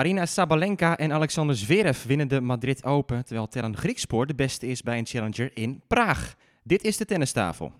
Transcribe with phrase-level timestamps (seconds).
[0.00, 4.82] Arina Sabalenka en Alexander Zverev winnen de Madrid Open, terwijl Terran Griekspoor de beste is
[4.82, 6.34] bij een challenger in Praag.
[6.62, 7.72] Dit is de tennistafel.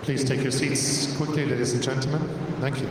[0.00, 2.20] Please take your seats quickly, ladies and gentlemen.
[2.60, 2.88] Thank you.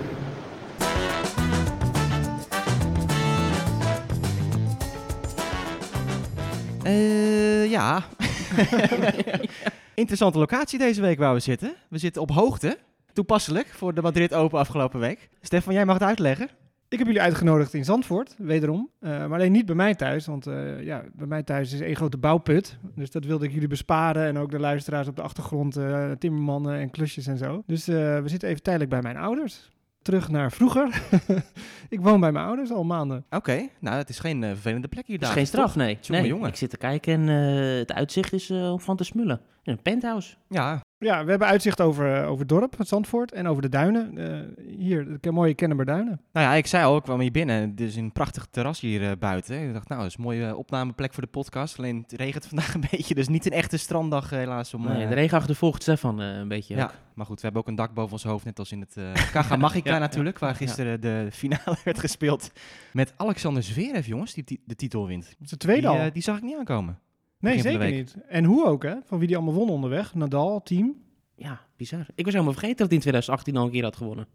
[6.84, 8.04] Eh ja.
[9.94, 11.76] Interessante locatie deze week waar we zitten.
[11.90, 12.78] We zitten op hoogte.
[13.14, 15.30] Toepasselijk voor de Madrid Open afgelopen week.
[15.42, 16.50] Stefan, jij mag het uitleggen.
[16.92, 18.90] Ik heb jullie uitgenodigd in Zandvoort, wederom.
[19.00, 21.96] Eh, maar alleen niet bij mij thuis, want eh, ja, bij mij thuis is één
[21.96, 22.78] grote bouwput.
[22.96, 26.80] Dus dat wilde ik jullie besparen en ook de luisteraars op de achtergrond, eh, timmermannen
[26.80, 27.64] en klusjes en zo.
[27.66, 29.70] Dus we zitten even tijdelijk bij mijn ouders.
[30.02, 31.02] Terug naar vroeger.
[31.90, 33.26] ik woon bij mijn ouders al maanden.
[33.30, 35.38] Oké, nou het is geen eh, vervelende plek hier Dat is daar.
[35.38, 35.98] geen straf, nee.
[36.08, 36.50] Nee jongen.
[36.50, 39.42] Ik zit te kijken en eh, het uitzicht is eh, om van te smullen.
[39.64, 40.36] Een penthouse.
[40.48, 43.70] Ja, Ja, we hebben uitzicht over, eh, over het dorp, het Zandvoort en over de
[43.70, 44.18] duinen.
[44.18, 46.22] Eh, hier, de mooie Kennemer Duinen.
[46.34, 47.76] nou ja, ik zei al, ik kwam hier binnen.
[47.76, 49.68] Dit is een prachtig terras hier eh, buiten.
[49.68, 51.78] Ik dacht, nou, dat is een mooie opnameplek voor de podcast.
[51.78, 54.74] Alleen het regent vandaag een beetje, dus niet een echte stranddag helaas.
[54.74, 56.92] Om, Nee, de regen achtervolgt Stefan eh, een beetje Ja, ook.
[57.14, 59.14] maar goed, we hebben ook een dak boven ons hoofd, net als in het eh
[59.34, 62.52] Kaga Magica Ja, natuurlijk, waar gisteren de finale werd gespeeld.
[62.94, 65.24] Met Alexander Zverev, jongens, die ti- de titel wint.
[65.26, 66.12] Dat is de tweede die, al.
[66.12, 67.00] die zag ik niet aankomen.
[67.42, 68.16] Nee, zeker niet.
[68.28, 68.96] En hoe ook, hè?
[69.04, 70.14] Van wie die allemaal won onderweg.
[70.14, 70.96] Nadal, team.
[71.36, 72.06] Ja, bizar.
[72.16, 74.28] Ik was helemaal vergeten dat hij in 2018 al een keer had gewonnen.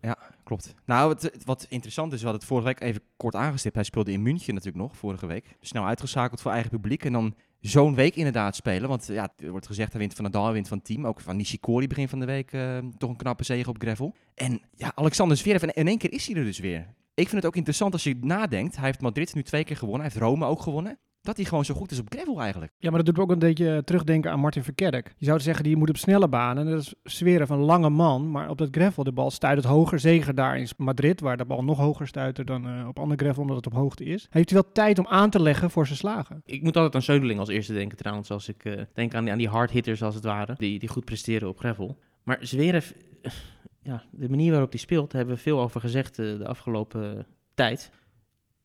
[0.44, 0.74] Klopt.
[0.84, 3.74] Nou, wat, wat interessant is, we hadden het vorige week even kort aangestipt.
[3.74, 5.56] Hij speelde in München natuurlijk nog, vorige week.
[5.60, 7.04] Snel uitgeschakeld voor eigen publiek.
[7.04, 8.88] En dan zo'n week inderdaad spelen.
[8.88, 11.06] Want ja, er wordt gezegd, hij wint van Nadal, hij wint van het team.
[11.06, 14.14] Ook van Nishikori begin van de week eh, toch een knappe zege op gravel.
[14.34, 16.94] En ja, Alexander Zverev, en in één keer is hij er dus weer.
[17.14, 18.76] Ik vind het ook interessant als je nadenkt.
[18.76, 20.98] Hij heeft Madrid nu twee keer gewonnen, hij heeft Rome ook gewonnen.
[21.26, 22.72] Dat hij gewoon zo goed is op gravel eigenlijk.
[22.78, 25.14] Ja, maar dat doet me ook een beetje terugdenken aan Martin Verkerk.
[25.16, 26.66] Je zou zeggen, die moet op snelle banen.
[26.66, 28.30] Dat is zweren van een lange man.
[28.30, 29.98] Maar op dat gravel, de bal stuit het hoger.
[29.98, 33.42] Zeker daar in Madrid, waar de bal nog hoger stuit dan eh, op andere gravel,
[33.42, 34.26] omdat het op hoogte is.
[34.30, 36.42] Heeft hij wel tijd om aan te leggen voor zijn slagen.
[36.44, 38.30] Ik moet altijd aan Zeudeling als eerste denken trouwens.
[38.30, 40.54] Als ik eh, denk aan die, aan die hard hitters als het ware.
[40.56, 41.96] Die, die goed presteren op gravel.
[42.26, 42.90] Maar Zverev,
[43.22, 43.32] eh,
[43.90, 47.18] ja, de manier waarop hij speelt, daar hebben we veel over gezegd eh, de afgelopen
[47.18, 47.90] eh, tijd.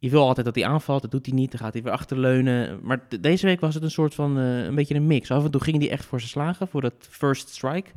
[0.01, 1.51] Je wil altijd dat hij aanvalt, dat doet hij niet.
[1.51, 2.79] Dan gaat hij weer achterleunen.
[2.83, 5.31] Maar de- deze week was het een soort van eh, een beetje een mix.
[5.31, 7.89] Af en toe ging hij echt voor zijn slagen, voor dat first strike.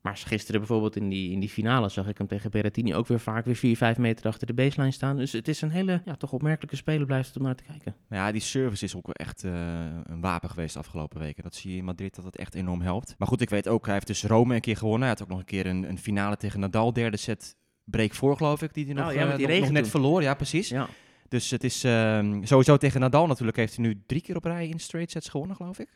[0.00, 3.20] Maar gisteren bijvoorbeeld in die, in die finale zag ik hem tegen Berrettini ook weer
[3.20, 5.16] vaak weer 4, 5 meter achter de baseline staan.
[5.16, 7.94] Dus het is een hele ja, toch opmerkelijke speler blijft het om naar te kijken.
[8.10, 9.52] Ja, die service is ook wel echt eh,
[10.04, 11.42] een wapen geweest de afgelopen weken.
[11.42, 13.14] Dat zie je in Madrid dat het echt enorm helpt.
[13.18, 15.00] Maar goed, ik weet ook, hij heeft dus Rome een keer gewonnen.
[15.08, 18.36] Hij had ook nog een keer een, een finale tegen Nadal, derde set break voor
[18.36, 18.74] geloof ik.
[18.74, 20.22] Die hij nog, Oh, ja, met eh, die nog, nog net verloor.
[20.22, 20.68] Ja, precies.
[20.68, 20.88] Ja.
[21.30, 23.56] Dus het is ehm, sowieso tegen Nadal natuurlijk.
[23.56, 25.88] Heeft hij nu drie keer op rij in straight sets gewonnen, geloof ik.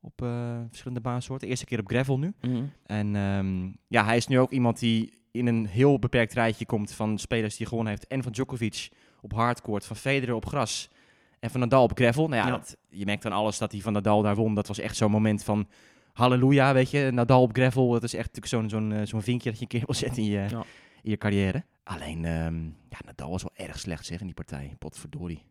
[0.00, 1.44] Op eh, verschillende baansoorten.
[1.44, 2.32] De eerste keer op gravel nu.
[2.40, 2.62] Mhm.
[2.86, 6.92] En ehm, ja, hij is nu ook iemand die in een heel beperkt rijtje komt
[6.92, 8.06] van spelers die gewonnen heeft.
[8.06, 8.88] En van Djokovic
[9.20, 10.88] op hardcourt, van Federer op gras
[11.40, 12.28] en van Nadal op gravel.
[12.28, 12.56] Nou ja, Ja.
[12.56, 14.54] Dat, je merkt aan alles dat hij van Nadal daar won.
[14.54, 15.68] Dat was echt zo'n moment van
[16.12, 17.10] halleluja, weet je.
[17.12, 19.70] Nadal op gravel, dat is echt natuurlijk zo'n zo'n eh, zo'n vinkje dat je een
[19.70, 20.64] keer wil zetten in je, Ja.
[21.02, 21.64] in je carrière.
[21.88, 24.74] Alleen, ehm, ja, Nadal was wel erg slecht zeg in die partij.
[24.78, 25.42] Potverdorie.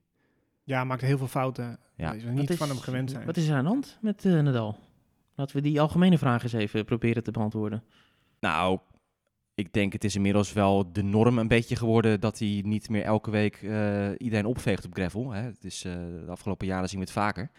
[0.64, 1.80] Ja, maakt heel veel fouten.
[1.96, 2.12] Ja.
[2.14, 2.30] Ja.
[2.32, 3.26] Niet is- van hem gewend zijn.
[3.26, 4.78] Wat is er aan de hand met eh, Nadal?
[5.36, 7.84] Laten we die algemene vraag eens even proberen te beantwoorden.
[8.40, 8.80] Nou,
[9.54, 13.04] ik denk het is inmiddels wel de norm een beetje geworden dat hij niet meer
[13.04, 15.32] elke week eh, iedereen opveegt op gravel.
[15.32, 15.42] Hè.
[15.42, 17.50] Het is, eh, de afgelopen jaren zien we het vaker.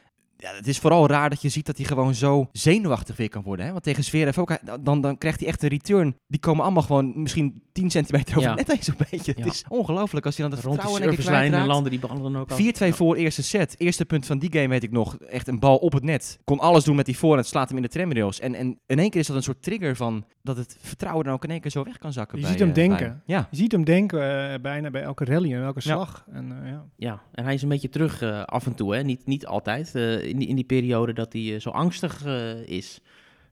[0.40, 3.42] Ja, het is vooral raar dat je ziet dat hij gewoon zo zenuwachtig weer kan
[3.42, 3.66] worden.
[3.66, 3.72] Hè?
[3.72, 6.16] Want tegen Zverev ook, dan, dan krijgt hij echt een return.
[6.26, 8.54] Die komen allemaal gewoon misschien 10 centimeter over Ja.
[8.54, 9.32] net eens een beetje.
[9.36, 9.44] Ja.
[9.44, 11.72] Het is ongelooflijk als hij dan het Rond de vertrouwen keer servicelijn kwijtraakt.
[11.74, 12.58] landen die ballen dan ook af.
[12.92, 13.74] 4-2 voor eerste set.
[13.78, 15.16] Eerste punt van die game weet ik nog.
[15.18, 16.38] Echt een bal op het net.
[16.44, 17.46] Kon alles doen met die voorhand.
[17.46, 18.40] Slaat hem in de tramrails.
[18.40, 21.34] En, en in één keer is dat een soort trigger van dat het vertrouwen dan
[21.34, 22.36] ook in één keer zo weg kan zakken.
[22.36, 22.98] Je bij, ziet hem eh, denken.
[23.26, 23.36] bij.
[23.36, 23.48] Ja.
[23.50, 25.94] Je ziet hem denken eh, bijna bij elke rally en elke Ja.
[25.94, 26.24] slag.
[26.32, 26.84] En, eh, ja.
[26.96, 29.02] Ja, en hij is een beetje terug af en toe, hè?
[29.02, 29.92] Niet, niet altijd.
[30.28, 33.00] Eh, in, die, in die periode dat hij eh, zo angstig eh, is.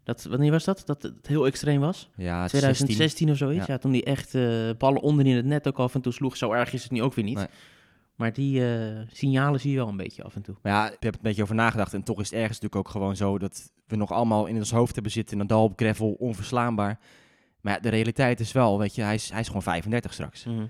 [0.04, 0.82] Dat, wanneer was dat?
[0.86, 2.10] Dat het heel extreem was?
[2.16, 3.66] Ja, het is 2016 of zoiets.
[3.66, 3.72] Ja.
[3.72, 3.78] Ja.
[3.78, 6.36] toen hij echt eh, ballen onderin het net ook af en toe sloeg.
[6.36, 7.36] Zo erg is het nu ook weer niet.
[7.36, 7.46] Nee.
[8.14, 8.62] Maar die
[9.12, 10.54] signalen zie je wel een beetje af en toe.
[10.62, 11.94] Maar ja, ik heb er een beetje over nagedacht.
[11.94, 14.70] En toch is het ergens natuurlijk ook gewoon zo dat we nog allemaal in ons
[14.70, 15.38] hoofd hebben zitten.
[15.38, 16.98] Nadal op gravel, onverslaanbaar.
[17.60, 20.44] Maar ja, de realiteit is wel, weet je, hij is, hij is gewoon 35 straks.
[20.44, 20.64] Mhm.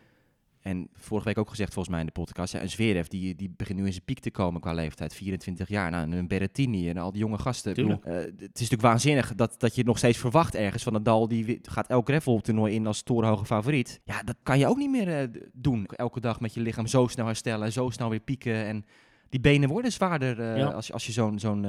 [0.67, 2.53] En vorige week ook gezegd volgens mij in de podcast.
[2.53, 5.15] Ja, een Zverev, die, die begint nu in zijn piek te komen qua leeftijd.
[5.15, 5.91] 24 jaar.
[5.91, 7.75] Nou, en een Berrettini en al die jonge gasten.
[7.75, 10.83] Bedoel, eh, het is natuurlijk waanzinnig dat, dat je nog steeds verwacht ergens.
[10.83, 14.01] Van Nadal, die gaat elk gravel toernooi in als torenhoge favoriet.
[14.05, 15.87] Ja, dat kan je ook niet meer eh, doen.
[15.87, 17.73] Elke dag met je lichaam zo snel herstellen.
[17.73, 18.65] Zo snel weer pieken.
[18.67, 18.85] En
[19.29, 20.67] die benen worden zwaarder eh, Ja.
[20.67, 21.67] als, je- als je zo'n zo'n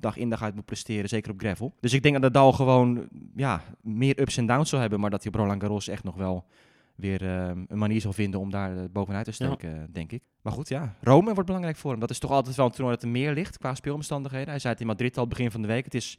[0.00, 1.74] dag in dag uit moet presteren, zeker op gravel.
[1.80, 5.22] Dus ik denk dat Nadal gewoon ja, meer ups en downs zal hebben, maar dat
[5.22, 6.44] hij op Roland Garros echt nog wel
[6.98, 10.22] weer eh, een manier zal vinden om daar eh, bovenuit te steken, denk ik.
[10.42, 12.00] Maar goed, ja, Rome wordt belangrijk voor hem.
[12.00, 14.48] Dat is toch altijd wel een toernooi dat er meer ligt qua speelomstandigheden.
[14.48, 15.84] Hij zei het in Madrid al begin van de week.
[15.84, 16.18] Het is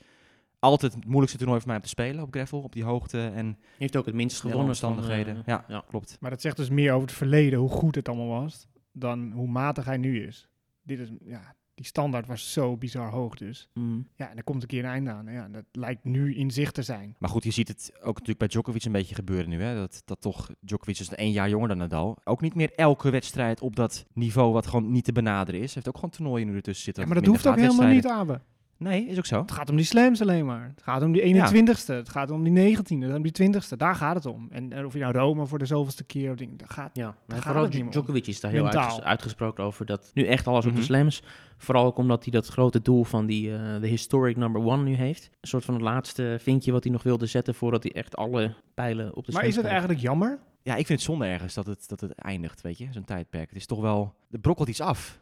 [0.59, 3.57] altijd het moeilijkste toernooi voor mij om te spelen op gravel, op die hoogte en
[3.77, 4.75] Heeft ook het minst gewonnen.
[4.75, 5.35] van, omstandigheden.
[5.35, 5.83] eh, ja, ja.
[5.87, 6.17] klopt.
[6.19, 9.47] Maar dat zegt dus meer over het verleden, hoe goed het allemaal was, dan hoe
[9.47, 10.47] matig hij nu is.
[10.83, 13.69] Dit is, ja, die standaard was zo bizar hoog dus.
[13.73, 14.07] Mm.
[14.15, 15.27] Ja, en er komt een keer een einde aan.
[15.31, 17.15] Ja, dat lijkt nu in zicht te zijn.
[17.19, 19.61] Maar goed, je ziet het ook natuurlijk bij Djokovic een beetje gebeuren nu.
[19.61, 19.75] Hè?
[19.75, 22.17] Dat, dat toch, Djokovic is één jaar jonger dan Nadal.
[22.23, 25.65] Ook niet meer elke wedstrijd op dat niveau wat gewoon niet te benaderen is.
[25.65, 27.03] Hij heeft ook gewoon toernooien nu ertussen zitten.
[27.03, 28.41] Ja, maar dat hoeft ook helemaal niet, Abe.
[28.79, 29.41] Nee, is ook zo.
[29.41, 30.63] Het gaat om die slams alleen maar.
[30.75, 31.85] Het gaat om die 21ste.
[31.85, 33.15] Het gaat om die 19e.
[33.15, 33.77] Om die 20ste.
[33.77, 34.47] Daar gaat het om.
[34.51, 36.59] En, en of je nou Rome voor de zoveelste keer of ding.
[36.59, 36.89] Dat gaat.
[36.93, 37.91] Ja, maar gaat het.
[37.91, 40.79] Djokovic is daar heel uitges- uitgesproken over dat nu echt alles op Mhm.
[40.79, 41.23] de slams.
[41.57, 44.93] Vooral ook omdat hij dat grote doel van die eh, de historic number one nu
[44.95, 45.29] heeft.
[45.41, 48.53] Een soort van het laatste vinkje wat hij nog wilde zetten voordat hij echt alle
[48.73, 50.39] pijlen op de Maar is het eigenlijk jammer?
[50.63, 52.87] Ja, ik vind het zonde ergens dat het, dat het eindigt, weet je.
[52.91, 53.47] Zo'n tijdperk.
[53.49, 54.13] Het is toch wel...
[54.31, 55.19] Er brokkelt iets af.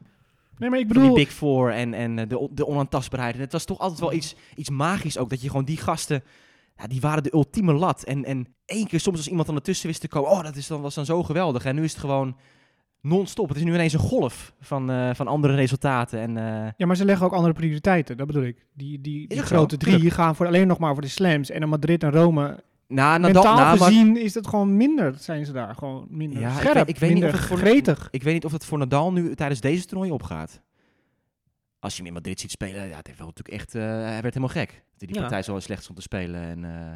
[0.58, 1.24] Nee, maar ik Van die bedoel...
[1.24, 3.36] Big Four en, en eh, de, de onaantastbaarheid.
[3.36, 5.30] En het was toch altijd wel iets, iets magisch ook.
[5.30, 6.24] Dat je gewoon die gasten...
[6.78, 8.04] Ja, die waren de ultieme lat.
[8.04, 10.32] En, en één keer soms als iemand dan ertussen wist te komen...
[10.32, 11.66] Oh, dat is dan, was dan zo geweldig.
[11.66, 12.38] En nu is het gewoon
[13.02, 13.48] non-stop.
[13.48, 16.20] Het is nu ineens een golf van, eh, van andere resultaten.
[16.20, 18.18] En eh, Ja, maar ze leggen ook andere prioriteiten.
[18.18, 18.66] Dat bedoel ik.
[18.74, 21.50] Die, die, die ook zo, grote drie gaan voor, alleen nog maar voor de slams.
[21.50, 22.64] En in Madrid en Rome...
[22.88, 25.14] nou, Nadal, mentaal nou, maar- gezien is het gewoon minder.
[25.20, 26.74] Zijn ze daar gewoon minder Ja, ik scherp.
[26.74, 28.08] weet- ik weet niet minder of het voor- gretig.
[28.12, 30.62] Ik weet niet of het voor Nadal nu tijdens deze toernooi opgaat.
[31.80, 34.22] Als je hem in Madrid ziet spelen, ja, het heeft wel natuurlijk echt, eh, hij
[34.22, 34.68] werd helemaal gek.
[34.70, 35.22] Dat hij die Ja.
[35.22, 36.96] partij zo slecht stond te spelen en eh,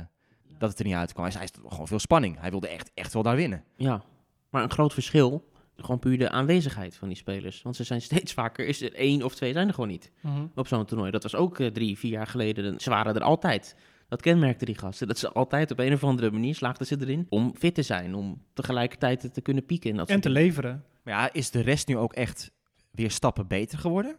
[0.57, 1.23] dat het er niet uitkwam.
[1.23, 2.39] Hij zei, is gewoon veel spanning.
[2.39, 3.63] Hij wilde echt, echt wel daar winnen.
[3.75, 4.01] Ja,
[4.49, 7.61] maar een groot verschil, gewoon puur de aanwezigheid van die spelers.
[7.61, 10.11] Want ze zijn steeds vaker, is er één of twee zijn er gewoon niet
[10.55, 11.11] op zo'n toernooi.
[11.11, 12.79] Dat was ook eh, drie, vier jaar geleden.
[12.79, 13.75] Ze waren er altijd.
[14.11, 15.07] Dat kenmerkte die gasten.
[15.07, 18.15] Dat ze altijd op een of andere manier slaagden ze erin om fit te zijn.
[18.15, 19.89] Om tegelijkertijd te kunnen pieken.
[19.91, 20.45] En, dat En soort te dingen.
[20.45, 20.83] leveren.
[21.03, 22.51] Maar ja, is de rest nu ook echt
[22.91, 24.17] weer stappen beter geworden?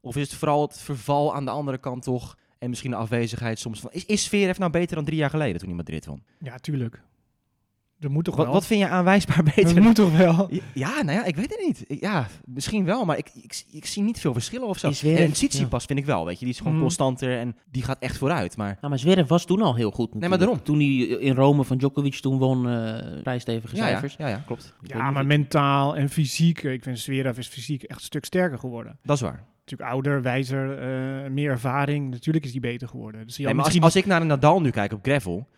[0.00, 2.36] Of is het vooral het verval aan de andere kant toch?
[2.58, 3.90] En misschien de afwezigheid soms van...
[3.92, 6.22] Is, is nou beter dan drie jaar geleden toen hij Madrid won?
[6.38, 7.02] Ja, tuurlijk.
[8.02, 8.54] Er moet toch Wat, wel.
[8.54, 9.76] wat vind je aanwijsbaar beter?
[9.76, 10.50] Er moet toch wel.
[10.74, 12.00] Ja, nou ja, ik weet het niet.
[12.00, 14.90] Ja, misschien wel, maar ik, ik, ik zie niet veel verschillen of zo.
[15.00, 16.44] Die en Tsitsipas vind ik wel, weet je.
[16.44, 16.82] Die is gewoon Mhm.
[16.82, 18.56] constanter en die gaat echt vooruit.
[18.56, 20.40] Maar Nou, maar Zverev was toen al heel goed maar natuurlijk.
[20.40, 20.62] daarom.
[20.64, 24.14] Toen hij in Rome van Djokovic toen won, eh vrij stevige ja, ja, cijfers.
[24.18, 24.74] ja, ja, klopt.
[24.82, 26.62] Ik Ja, maar mentaal en fysiek.
[26.62, 28.98] Ik vind Zverev is fysiek echt een stuk sterker geworden.
[29.02, 29.44] Dat is waar.
[29.64, 32.10] Natuurlijk ouder, wijzer, eh, meer ervaring.
[32.10, 33.26] Natuurlijk is hij beter geworden.
[33.26, 35.48] Dus Nee, maar als, misschien als ik naar een Nadal nu kijk op gravel...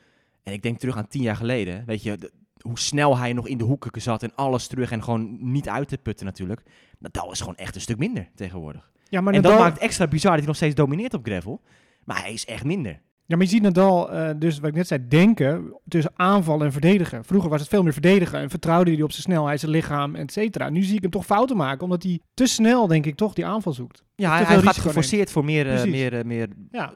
[0.45, 1.83] en ik denk terug aan tien jaar geleden...
[1.87, 4.23] weet je, de- hoe snel hij nog in de hoeken zat...
[4.23, 6.63] en alles terug en gewoon niet uit te putten natuurlijk.
[6.99, 8.91] Nadal is gewoon echt een stuk minder tegenwoordig.
[9.09, 11.25] Ja, maar en Nadal, dat maakt het extra bizar dat hij nog steeds domineert op
[11.25, 11.61] gravel.
[12.05, 12.93] Maar hij is echt minder.
[13.27, 16.73] ja, maar je ziet Nadal, eh, dus wat ik net zei, denken tussen aanval en
[16.73, 17.25] verdedigen.
[17.25, 20.33] Vroeger was het veel meer verdedigen en vertrouwde hij op zijn snelheid, zijn lichaam, et
[20.33, 20.69] cetera.
[20.69, 23.47] Nu zie ik hem toch fouten maken, omdat hij te snel, denk ik, toch die
[23.47, 24.03] aanval zoekt.
[24.17, 26.93] Ja, hij, gaat geforceerd voor meer, eh, meer, eh, meer Ja,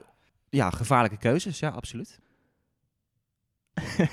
[0.50, 1.58] ja, gevaarlijke keuzes.
[1.58, 2.18] Ja, absoluut.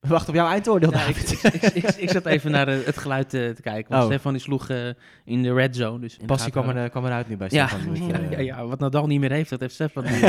[0.00, 1.54] Wacht op jouw eindoordeel, Ja, ik, David.
[1.54, 3.90] ik, ik, ik, zat even naar eh, het geluid eh, te kijken.
[3.92, 4.08] Want Oh.
[4.10, 4.88] Stefan die sloeg eh,
[5.24, 5.98] in de red zone.
[5.98, 7.66] Dus Passie kwam, er, kwam eruit nu bij Ja.
[7.68, 8.08] Stefan.
[8.30, 10.10] ja, ja, wat Nadal niet meer heeft, dat heeft Stefan nu.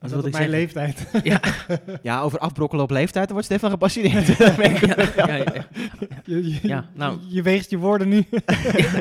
[0.00, 0.50] wilde ik mijn zeggen.
[0.50, 1.06] leeftijd.
[1.22, 1.40] Ja,
[2.02, 4.26] Ja, over afbrokkelen op leeftijd, dan wordt Stefan gepassioneerd.
[5.16, 5.66] Ja, ja.
[6.24, 7.18] Je, je, nou.
[7.28, 8.24] je, weegt je woorden nu.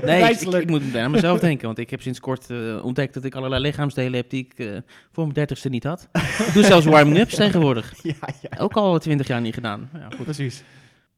[0.05, 3.35] Nee, ik, moet aan mezelf denken, want ik heb sinds kort eh, ontdekt dat ik
[3.35, 4.67] allerlei lichaamsdelen heb die ik eh,
[5.11, 6.07] voor mijn dertigste niet had.
[6.47, 7.93] ik doe zelfs warming-ups tegenwoordig.
[8.03, 9.89] ja, ja, Ook al twintig jaar niet gedaan.
[9.93, 10.23] Ja, goed.
[10.23, 10.63] precies.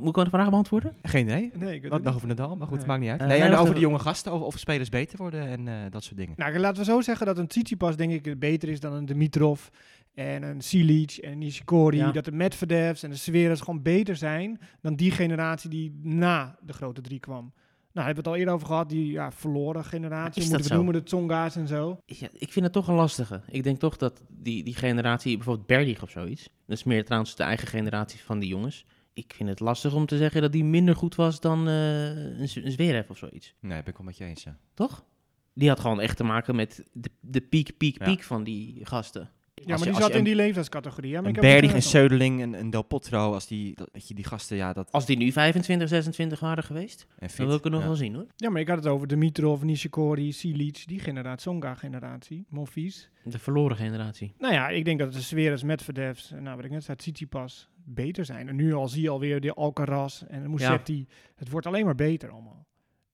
[0.01, 0.95] Moet ik wel de vraag beantwoorden?
[1.01, 1.51] Geen idee.
[1.53, 2.87] Nee, ik weet Wat het nog over Nadal, maar goed, Nee.
[2.87, 3.21] maakt niet uit.
[3.21, 6.03] Eh, nee, nee, over de jonge gasten, of, of spelers beter worden en eh, dat
[6.03, 6.33] soort dingen.
[6.37, 9.67] Nou, laten we zo zeggen dat een Tsitsipas denk ik beter is dan een Dimitrov
[10.13, 11.97] en een Silic en Nishikori.
[11.97, 12.11] Ja.
[12.11, 16.73] Dat de Medvedevs en de Zverevs gewoon beter zijn dan die generatie die na de
[16.73, 17.53] grote drie kwam.
[17.93, 20.75] Nou, hebben we het al eerder over gehad, die ja, verloren generatie, moeten we zo?
[20.75, 21.97] noemen, de Tsonga's en zo.
[22.05, 23.41] Ja, ik vind het toch een lastige.
[23.47, 27.35] Ik denk toch dat die, die generatie, bijvoorbeeld Berdig of zoiets, dat is meer trouwens
[27.35, 28.85] de eigen generatie van die jongens.
[29.13, 32.39] Ik vind het lastig om te zeggen dat die minder goed was dan eh, een,
[32.63, 33.53] een Zverev of zoiets.
[33.59, 34.57] Nee, ben ik wel met je eens, ja.
[34.73, 35.05] Toch?
[35.53, 38.05] Die had gewoon echt te maken met de, de piek, piek, Ja.
[38.05, 39.29] piek van die gasten.
[39.53, 41.09] Ja, maar je- die zat in die leeftijdscategorie.
[41.11, 42.05] Ja, maar Een ik heb het Berdig, een gezegd.
[42.11, 44.91] Söderling, een, een Del Potro, als die, dat, je, die gasten, ja, dat...
[44.91, 47.87] Als die nu 25, 26 waren geweest, En fit, dan wil ik het nog ja.
[47.87, 48.25] wel zien hoor.
[48.35, 53.09] Ja, maar ik had het over Dimitrov, Nishikori, Silic, die generatie, Tsonga-generatie, Monfils.
[53.23, 54.33] De verloren generatie.
[54.37, 57.69] Nou ja, ik denk dat de Zverevs, Medvedevs, en nou wat ik net zei, Tsitsipas
[57.85, 58.47] beter zijn.
[58.47, 61.07] En nu al zie je alweer de Alcaraz en de Musetti.
[61.35, 62.65] Het wordt alleen maar beter allemaal.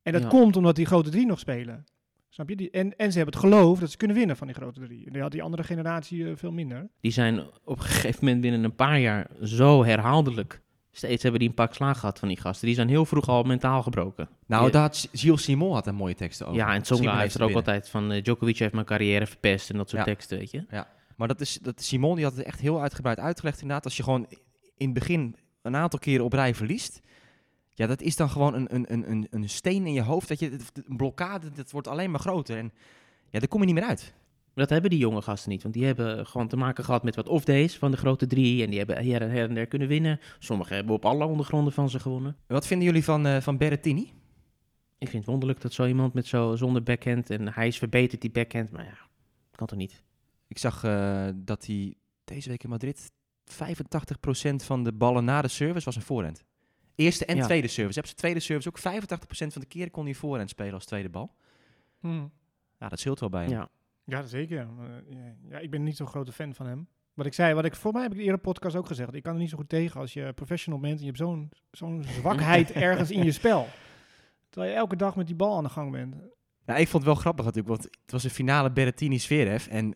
[0.03, 0.27] En dat Ja.
[0.27, 1.85] komt omdat die grote drie nog spelen.
[2.29, 2.55] Snap je?
[2.55, 5.05] Die, en, en ze hebben het geloof dat ze kunnen winnen van die grote drie.
[5.05, 6.89] En die had die andere generatie eh, veel minder.
[7.01, 10.61] Die zijn op een gegeven moment binnen een paar jaar zo herhaaldelijk.
[10.91, 12.65] Steeds hebben die een pak slaag gehad van die gasten.
[12.67, 14.29] Die zijn heel vroeg al mentaal gebroken.
[14.47, 14.71] Nou, Ja.
[14.71, 16.59] daar had Gilles Simon had een mooie teksten over.
[16.59, 18.11] Ja, en Tsonga heeft er ook altijd van...
[18.11, 20.11] eh, Djokovic heeft mijn carrière verpest en dat soort Ja.
[20.13, 20.65] teksten, weet je.
[21.15, 23.85] Maar dat is, dat Simon die had het echt heel uitgebreid uitgelegd inderdaad.
[23.85, 24.27] Als je gewoon
[24.77, 27.01] in het begin een aantal keren op rij verliest.
[27.73, 30.27] Ja, dat is dan gewoon een, een, een, een, een steen in je hoofd.
[30.27, 30.51] Dat je,
[30.87, 32.57] een blokkade, dat wordt alleen maar groter.
[32.57, 32.71] En
[33.29, 34.13] ja, daar kom je niet meer uit.
[34.53, 35.61] Dat hebben die jonge gasten niet.
[35.61, 38.63] Want die hebben gewoon te maken gehad met wat off-days van de grote drie.
[38.63, 40.19] En die hebben her en, her en der kunnen winnen.
[40.39, 42.37] Sommigen hebben op alle ondergronden van ze gewonnen.
[42.47, 44.11] Wat vinden jullie van, eh van Berrettini?
[44.97, 47.29] Ik vind het wonderlijk dat zo iemand met zo zonder backhand...
[47.29, 48.71] En hij is verbeterd, die backhand.
[48.71, 48.97] Maar ja,
[49.51, 50.03] kan toch niet.
[50.47, 53.11] Ik zag eh, dat hij deze week in Madrid
[53.53, 56.43] 85% van de ballen na de service was een voorhand.
[56.95, 57.45] Eerste en Ja.
[57.45, 57.95] tweede service.
[57.95, 61.09] Heb zijn tweede service ook 85% van de keren kon hij voorhand spelen als tweede
[61.09, 61.35] bal.
[62.79, 63.51] Ja, dat scheelt wel bij hem.
[63.51, 63.69] Ja.
[64.03, 64.57] Ja, zeker.
[64.59, 65.17] Eh,
[65.49, 66.87] ja, ik ben niet zo'n grote fan van hem.
[67.13, 69.13] Wat ik zei, wat ik voor mij heb ik in de eerdere podcast ook gezegd.
[69.13, 71.49] Ik kan er niet zo goed tegen als je professional bent en je hebt zo'n
[71.71, 73.67] zo'n zwakheid ergens in je spel.
[74.49, 76.15] Terwijl je elke dag met die bal aan de gang bent.
[76.65, 79.67] Nou, ik vond het wel grappig natuurlijk, want het was een finale Berrettini-Zverev.
[79.67, 79.95] En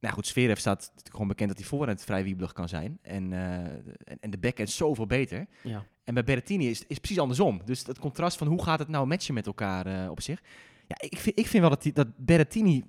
[0.00, 2.98] nou goed, Zverev staat natuurlijk gewoon bekend dat hij voorhand vrij wiebelig kan zijn.
[3.02, 3.56] En, eh,
[4.04, 5.46] en, en de backhand zoveel beter.
[5.62, 5.84] ja.
[6.04, 7.60] En bij Berrettini is is precies andersom.
[7.64, 10.42] Dus het contrast van hoe gaat het nou matchen met elkaar eh, op zich.
[10.86, 12.84] Ja, ik vind, ik vind wel dat, die, dat Berrettini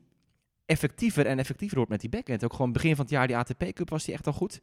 [0.65, 2.43] effectiever en effectiever wordt met die backhand.
[2.43, 4.59] Ook gewoon begin van het jaar, die ATP Cup was die echt al goed.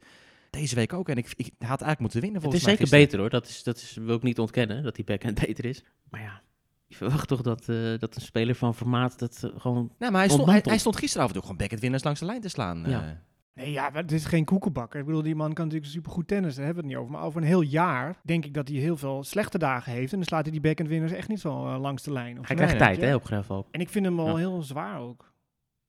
[0.49, 1.09] Deze week ook.
[1.09, 3.05] En ik, ik hij had eigenlijk moeten winnen Het volgens is mij zeker gisteren.
[3.05, 3.29] beter hoor.
[3.29, 5.83] Dat, is, dat is, wil ik niet ontkennen, dat die backhand beter is.
[6.09, 6.41] Maar ja,
[6.87, 9.91] je verwacht toch dat, eh, dat een speler van formaat dat eh, gewoon...
[9.99, 12.49] Nou, maar hij stond, hij, stond gisteravond ook gewoon backhand winners langs de lijn te
[12.49, 12.83] slaan.
[12.87, 13.01] Ja.
[13.07, 13.11] eh.
[13.53, 14.99] Nee, ja, maar het is geen koekenbakker.
[14.99, 17.17] Ik bedoel, die man kan natuurlijk supergoed tennis, daar hebben we het niet over.
[17.17, 20.11] Maar over een heel jaar denk ik dat hij heel veel slechte dagen heeft.
[20.11, 22.39] En dan slaat hij die backhand winners echt niet zo langs de lijn.
[22.39, 23.05] Of Hij krijgt tijd Ja.
[23.05, 23.67] hè, op ook.
[23.71, 24.35] En ik vind hem al Ja.
[24.35, 25.33] heel zwaar ook.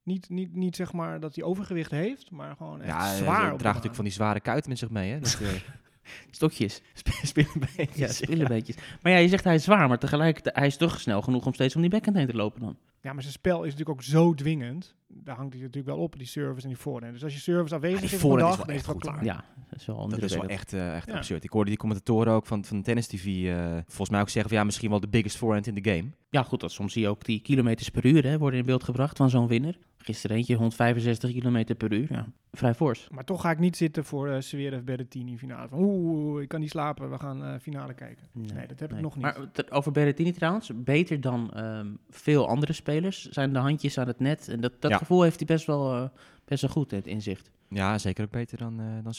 [0.02, 3.36] Niet, niet, niet zeg maar dat hij overgewicht heeft, maar gewoon echt Ja, hij zwaar.
[3.36, 5.12] draagt op de natuurlijk van die zware kuiten met zich mee.
[5.12, 5.18] Hè?
[5.20, 5.48] Dat, eh,
[6.30, 6.80] Stokjes.
[7.22, 8.76] spelen een Ja, spillebeetjes.
[9.02, 11.54] Maar ja, je zegt hij is zwaar, maar tegelijkertijd hij is toch snel genoeg om
[11.54, 12.76] steeds om die backhand heen te lopen dan.
[13.02, 14.94] Ja, maar zijn spel is natuurlijk ook zo dwingend.
[15.10, 17.12] Daar hangt hij natuurlijk wel op, die service en die voorhand.
[17.12, 19.24] Dus als je service afwezig die is voorhand dag, is dan is het klaar.
[19.24, 21.16] Ja, dat is wel Dat is wel echt, eh, echt Ja.
[21.16, 21.44] absurd.
[21.44, 24.58] Ik hoorde die commentatoren ook van, van Tennis TV eh, volgens mij ook zeggen van
[24.58, 26.10] ja, misschien wel de biggest forehand in the game.
[26.30, 28.84] Ja, goed, dat soms zie je ook die kilometers per uur hè, worden in beeld
[28.84, 29.78] gebracht van zo'n winnaar.
[29.98, 32.06] Gisteren eentje 165 kilometer per uur.
[32.10, 33.08] Ja, vrij fors.
[33.10, 35.68] Maar toch ga ik niet zitten voor uh, Zverev Berrettini finale.
[35.68, 38.26] Van, Oeh, ik kan niet slapen, we gaan eh, finale kijken.
[38.32, 39.22] Nee, dat heb ik nog niet.
[39.22, 39.36] Maar
[39.70, 44.48] over Berrettini trouwens, beter dan ehm, veel andere spelers zijn de handjes aan het net.
[44.48, 45.06] En dat, dat Ja.
[45.06, 46.02] gevoel heeft hij best wel, eh,
[46.44, 47.50] best wel goed, het inzicht.
[47.70, 49.14] Ja, zeker ook beter dan, eh dan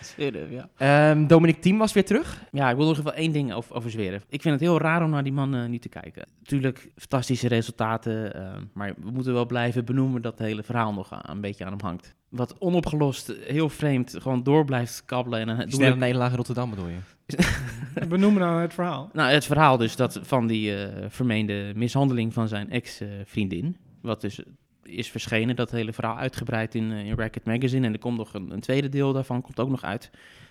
[0.00, 0.50] Zverev.
[0.50, 0.68] Ja.
[0.76, 2.44] Ehm Dominic Thiem was weer terug.
[2.52, 4.22] Ja, ik wil nog even één ding over, over Zverev.
[4.28, 6.26] Ik vind het heel raar om naar die man eh, niet te kijken.
[6.42, 8.34] Tuurlijk, fantastische resultaten.
[8.34, 11.64] eh, maar we moeten wel blijven benoemen dat het hele verhaal nog aan- een beetje
[11.64, 12.14] aan hem hangt.
[12.28, 15.40] Wat onopgelost, heel vreemd, gewoon door blijft kabbelen.
[15.40, 16.96] En dan doe Snelle ik- nederlaag in Rotterdam bedoel je?
[18.08, 19.10] We noemen nou het verhaal.
[19.12, 23.76] Nou, het verhaal dus dat van die eh, vermeende mishandeling van zijn ex-vriendin.
[24.04, 24.40] Wat dus
[24.82, 27.86] is verschenen, dat hele verhaal uitgebreid in, eh, in Racket Magazine.
[27.86, 30.10] En er komt nog een, tweede deel daarvan, komt ook nog uit.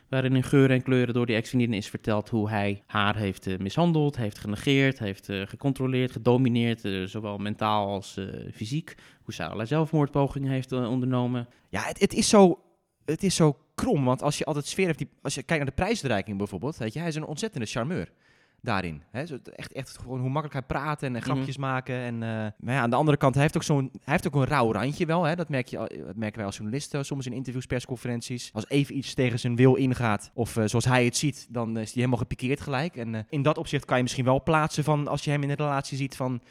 [0.10, 3.58] Waarin in geuren en kleuren door die ex-vriendin is verteld hoe hij haar heeft eh,
[3.58, 7.10] mishandeld, heeft genegeerd, heeft eh, gecontroleerd, gedomineerd.
[7.10, 8.20] zowel mentaal als
[8.54, 8.96] fysiek.
[9.24, 11.48] Hoe zij allerlei zelfmoordpogingen heeft ondernomen.
[11.70, 12.60] Ja, het, het, is zo,
[13.06, 15.74] het is zo krom, want als je altijd sfeer hebt, die, als je kijkt naar
[15.76, 18.12] de prijsbereiking bijvoorbeeld, weet je, hij is een ontzettende charmeur
[18.64, 19.04] daarin.
[19.12, 19.26] Hè?
[19.26, 21.96] Zo, echt, echt gewoon hoe makkelijk hij praat en eh, grapjes maken.
[21.96, 22.30] En, eh,
[22.60, 24.72] maar ja, aan de andere kant, hij heeft ook, zo'n, hij heeft ook een rauw
[24.72, 25.24] randje wel.
[25.24, 25.36] Hè?
[25.36, 28.50] Dat, merk je, dat merken wij als journalisten soms in interviews, persconferenties.
[28.54, 31.86] Als even iets tegen zijn wil ingaat, of eh, zoals hij het ziet, dan is
[31.86, 32.96] hij helemaal gepikeerd gelijk.
[32.96, 35.50] En eh, in dat opzicht kan je misschien wel plaatsen van, als je hem in
[35.50, 36.42] een relatie ziet van,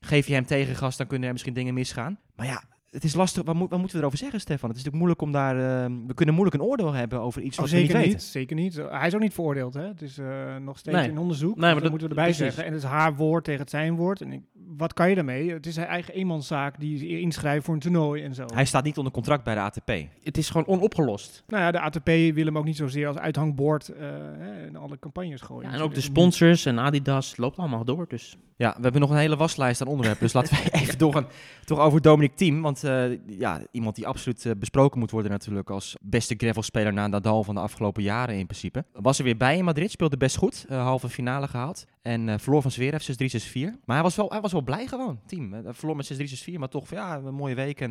[0.00, 2.18] geef je hem tegengas, dan kunnen er misschien dingen misgaan.
[2.36, 3.44] Maar ja, het is lastig.
[3.44, 4.68] Wat, moet, wat moeten we erover zeggen, Stefan?
[4.68, 5.84] Het is natuurlijk moeilijk om daar.
[5.84, 8.16] eh, we kunnen moeilijk een oordeel hebben over iets Oh, wat we niet zeker weten.
[8.18, 8.74] niet, zeker niet.
[8.90, 9.74] Hij is ook niet veroordeeld.
[9.74, 9.86] Hè?
[9.86, 11.10] Het is eh, nog steeds Nee.
[11.10, 11.54] in onderzoek.
[11.54, 12.44] Nee, maar dus dat- moeten we erbij precies.
[12.54, 12.64] zeggen.
[12.64, 14.20] En het is haar woord tegen het zijn woord.
[14.20, 14.42] En ik,
[14.78, 15.50] wat kan je daarmee?
[15.52, 18.44] Het is zijn eigen eenmanszaak die ze inschrijft voor een toernooi en zo.
[18.54, 19.92] Hij staat niet onder contract bij de ATP.
[20.22, 21.44] Het is gewoon onopgelost.
[21.46, 24.06] Nou ja, de ATP wil hem ook niet zozeer als uithangbord eh,
[24.38, 25.70] hè, in alle campagnes gooien.
[25.70, 28.04] Ja, en ook de sponsors en Adidas loopt allemaal door.
[28.08, 30.22] Dus Ja, we hebben nog een hele waslijst aan onderwerpen.
[30.22, 31.26] Dus laten we even doorgaan
[31.64, 32.62] toch over Dominic Thiem.
[32.62, 37.06] Want eh, ja, iemand die absoluut eh, besproken moet worden natuurlijk als beste gravelspeler na
[37.06, 38.84] Nadal van de afgelopen jaren in principe.
[38.92, 40.66] Was er weer bij in Madrid, speelde best goed.
[40.68, 41.86] eh, halve finale gehaald.
[42.08, 43.80] En eh, verloor van Zverev 6-3, 6-4.
[43.84, 45.54] Maar hij was, wel, hij was wel blij gewoon, Thiem.
[45.54, 47.80] Eh, Hij verloor met 6-3, 6-4, maar toch van, ja, een mooie week.
[47.80, 47.90] En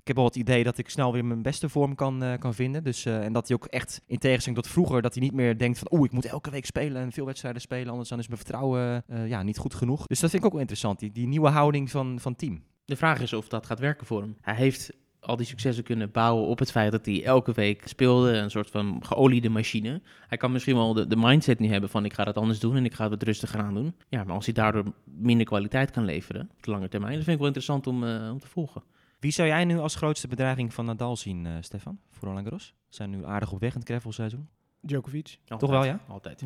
[0.00, 2.54] Ik heb wel het idee dat ik snel weer mijn beste vorm kan, eh, kan
[2.54, 2.84] vinden.
[2.84, 5.78] Dus, en dat hij ook echt, in tegenstelling tot vroeger, dat hij niet meer denkt
[5.78, 5.88] van...
[5.90, 9.04] oeh, ik moet elke week spelen en veel wedstrijden spelen, anders dan is mijn vertrouwen
[9.26, 10.06] ja, niet goed genoeg.
[10.06, 12.62] Dus dat vind ik ook wel interessant, die, die nieuwe houding van, van team.
[12.84, 14.36] De vraag is of dat gaat werken voor hem.
[14.40, 14.92] Hij heeft
[15.24, 18.32] al die successen kunnen bouwen op het feit dat hij elke week speelde.
[18.32, 20.02] Een soort van geoliede machine.
[20.28, 22.76] Hij kan misschien wel de, de mindset nu hebben van ik ga dat anders doen
[22.76, 23.94] en ik ga het wat rustiger aan doen.
[24.08, 27.32] Ja, maar als hij daardoor minder kwaliteit kan leveren op de lange termijn, dat vind
[27.32, 28.82] ik wel interessant om, eh, om te volgen.
[29.18, 31.98] Wie zou jij nu als grootste bedreiging van Nadal zien, eh, Stefan?
[32.10, 32.74] Voor Roland Garros?
[32.88, 34.48] Zijn nu aardig op weg in het gravelseizoen.
[34.80, 35.38] Djokovic.
[35.48, 35.70] Altijd.
[35.70, 36.00] wel, ja?
[36.08, 36.40] Altijd.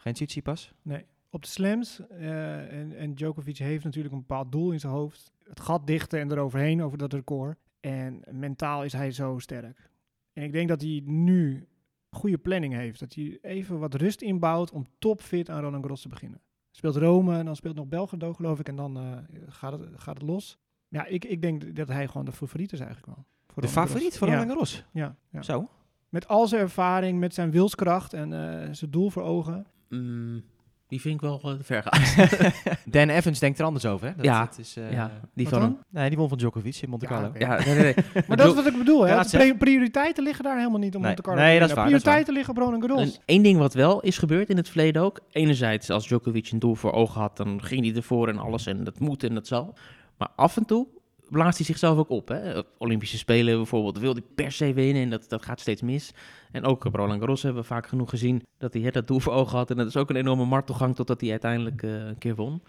[0.00, 0.72] Geen Tsitsipas?
[1.30, 2.00] Op de slams.
[2.08, 5.32] eh, en, en Djokovic heeft natuurlijk een bepaald doel in zijn hoofd.
[5.48, 7.58] Het gat dichten en eroverheen, over dat record.
[7.80, 9.90] En mentaal is hij zo sterk.
[10.32, 11.68] En ik denk dat hij nu
[12.10, 13.00] goede planning heeft.
[13.00, 16.40] Dat hij even wat rust inbouwt om topfit aan Roland Garros te beginnen.
[16.70, 18.68] Speelt Rome en dan speelt nog Belgrado, geloof ik.
[18.68, 19.16] En dan eh,
[19.48, 20.58] gaat, het, gaat het los.
[20.88, 23.24] Ja, ik, ik denk dat hij gewoon de favoriet is eigenlijk wel.
[23.46, 24.84] Voor De favoriet van Roland Garros?
[24.92, 25.42] Ja, ja.
[25.42, 25.68] Zo?
[26.08, 29.66] Met al zijn ervaring, met zijn wilskracht en eh, zijn doel voor ogen.
[29.88, 30.42] Mm,
[30.90, 32.28] die vind ik wel eh, ver gaan.
[32.84, 34.12] Dan Evans denkt er anders over, hè?
[34.16, 34.44] Dat, Ja.
[34.44, 35.78] dat is, eh, ja, die van hem.
[35.90, 37.30] Nee, die won van Djokovic in Monte Ja, Carlo.
[37.38, 37.94] Ja, nee, nee, nee.
[38.28, 39.22] Maar dat is wat ik bedoel, hè?
[39.22, 41.14] De prioriteiten liggen daar helemaal niet om Nee.
[41.14, 41.84] te Carlo Nee, dat is waar.
[41.84, 43.14] Prioriteiten liggen op Roland Garros.
[43.16, 45.20] En één ding wat wel is gebeurd in het verleden ook.
[45.30, 48.66] Enerzijds, als Djokovic een doel voor ogen had, dan ging hij ervoor en alles.
[48.66, 49.74] En dat moet en dat zal.
[50.18, 50.86] Maar af en toe
[51.30, 52.28] blaast hij zichzelf ook op.
[52.28, 52.60] Hè?
[52.78, 56.12] Olympische Spelen bijvoorbeeld wil hij per se winnen en dat, dat gaat steeds mis.
[56.52, 59.20] En ook op Roland Garros hebben we vaak genoeg gezien dat hij hè, dat doel
[59.20, 59.70] voor ogen had.
[59.70, 62.62] En dat is ook een enorme martelgang totdat hij uiteindelijk eh, een keer won.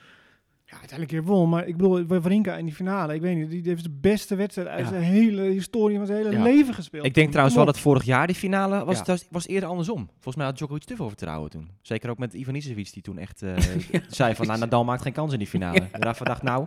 [0.71, 1.49] Ja, uiteindelijk weer won.
[1.49, 4.67] Maar ik bedoel, Wawrinka in die finale, ik weet niet, die heeft de beste wedstrijd
[4.67, 7.05] uit zijn hele historie van zijn hele leven gespeeld.
[7.05, 10.09] Ik denk trouwens wel dat vorig jaar die finale was, was, was eerder andersom.
[10.13, 11.69] Volgens mij had Djokovic te veel vertrouwen toen.
[11.81, 13.53] Zeker ook met Ivan Isevic die toen echt eh,
[14.07, 15.79] zei van nou, Nadal maakt geen kans in die finale.
[15.91, 16.65] En daarvan dacht nou,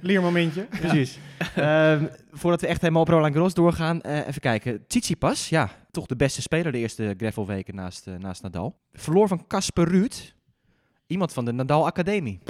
[0.00, 0.66] leermomentje.
[0.80, 1.18] precies.
[1.56, 4.86] Ehm, voordat we echt helemaal op Roland Garros doorgaan, eh, even kijken.
[4.86, 8.78] Tsitsipas, ja, toch de beste speler de eerste gravelweken naast, eh, naast Nadal.
[8.92, 10.34] Verloor van Casper Ruud,
[11.06, 12.40] iemand van de Nadal Academie.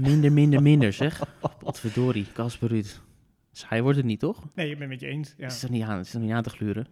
[0.00, 1.20] Minder, minder, minder zeg.
[1.58, 3.00] Potverdorie, Casper Ruud.
[3.52, 4.42] Dus hij wordt het niet, toch?
[4.54, 5.34] Nee, ik ben het met je eens.
[5.36, 5.44] Ja.
[5.44, 6.86] Het is er niet aan, het is er niet aan te gluren.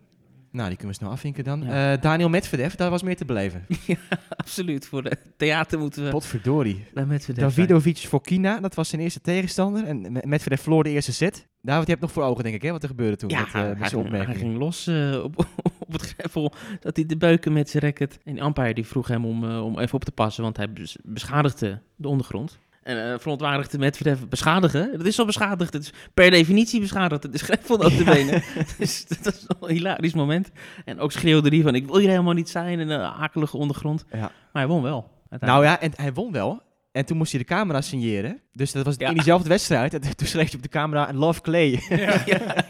[0.53, 1.63] Nou, die kunnen we snel afvinken dan.
[1.63, 1.93] Ja.
[1.95, 3.67] Eh, Daniel Medvedev, daar was meer te beleven.
[4.37, 6.85] Absoluut, voor de theater moeten we Potverdorie.
[6.95, 7.67] bij Medvedev zijn.
[7.67, 9.85] Davidovic Fokina, dat was zijn eerste tegenstander.
[9.85, 11.47] En Me- Medvedev verloor de eerste set.
[11.63, 13.55] David, je hebt nog voor ogen, denk ik, hè, wat er gebeurde toen Ja, met,
[13.55, 15.47] eh, met zijn ging, hij ging los eh, op,
[15.87, 16.53] op het greffel.
[16.81, 18.19] Dat hij de beuken met zijn racket.
[18.25, 20.73] En de umpire die vroeg hem om, eh, om even op te passen, want hij
[20.73, 22.59] bes- beschadigde de ondergrond.
[22.89, 24.93] En eh verontwaardigde Medvedev beschadigen.
[24.99, 25.73] Dat is al beschadigd.
[25.73, 27.23] Het is per definitie beschadigd.
[27.23, 28.43] Het is greffel op de benen.
[28.79, 30.51] dus dat is wel een hilarisch moment.
[30.85, 32.81] En ook schreeuwde hij van, ik wil hier helemaal niet zijn.
[32.81, 34.05] In een akelige ondergrond.
[34.13, 34.19] Ja.
[34.19, 34.31] Maar
[34.63, 35.11] hij won wel.
[35.41, 36.63] Nou ja, en hij won wel.
[36.93, 38.41] En toen moest hij de camera signeren.
[38.53, 39.09] Dus dat was Ja.
[39.09, 39.95] in diezelfde wedstrijd.
[39.95, 41.83] En toen schreef hij op de camera, love Clay.
[41.89, 42.23] Ja.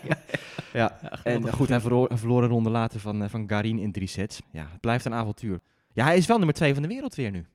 [0.72, 0.98] ja.
[1.24, 4.40] En goed, hij verloor, een ronde later van, eh, van Garin in drie sets.
[4.52, 5.60] Ja, het blijft een avontuur.
[5.92, 7.46] Ja, hij is wel nummer twee van de wereld weer nu.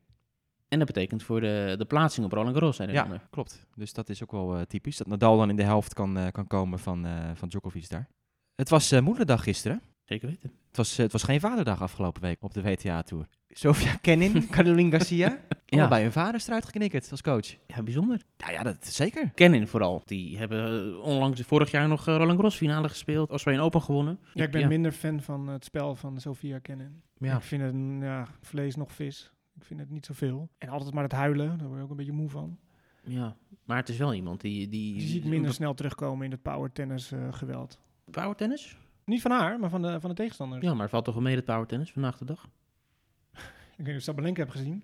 [0.73, 2.75] En dat betekent voor de, de plaatsing op Roland Garros.
[2.75, 3.65] Zijn er Ja, klopt.
[3.75, 4.97] Dus dat is ook wel eh, typisch.
[4.97, 8.07] Dat Nadal dan in de helft kan, eh, kan komen van, eh, van Djokovic daar.
[8.55, 9.81] Het was eh, moederdag gisteren.
[10.03, 10.51] Zeker weten.
[10.67, 13.27] Het was, het was geen vaderdag afgelopen week op de WTA-tour.
[13.49, 15.37] Sofia Kenin, Caroline Garcia.
[15.65, 15.79] Ja.
[15.79, 17.55] Allebei hun vaders eruit geknikkerd als coach.
[17.67, 18.21] Ja, bijzonder.
[18.37, 19.31] Ja, ja, dat zeker.
[19.33, 20.01] Kennen vooral.
[20.05, 23.29] Die hebben onlangs vorig jaar nog Roland Garros finale gespeeld.
[23.29, 24.19] Australian Open gewonnen.
[24.33, 24.67] Ja, ik ben Ja.
[24.67, 27.01] minder fan van het spel van Sofia Kennen.
[27.17, 27.35] Ja.
[27.35, 29.31] Ik vind het mm, ja, vlees nog vis.
[29.63, 30.49] Ik vind het niet zoveel.
[30.57, 32.57] En altijd maar het huilen, daar word je ook een beetje moe van.
[33.03, 34.67] Ja, maar het is wel iemand die...
[34.67, 37.79] Die, Die zie ik minder snel terugkomen in het power tennis eh, geweld.
[38.11, 38.77] Power tennis?
[39.05, 40.61] Niet van haar, maar van de, van de tegenstanders.
[40.63, 42.47] Ja, maar er valt toch wel mee het power tennis vandaag de dag?
[43.77, 44.81] Ik weet niet of Sabalenka heb gezien.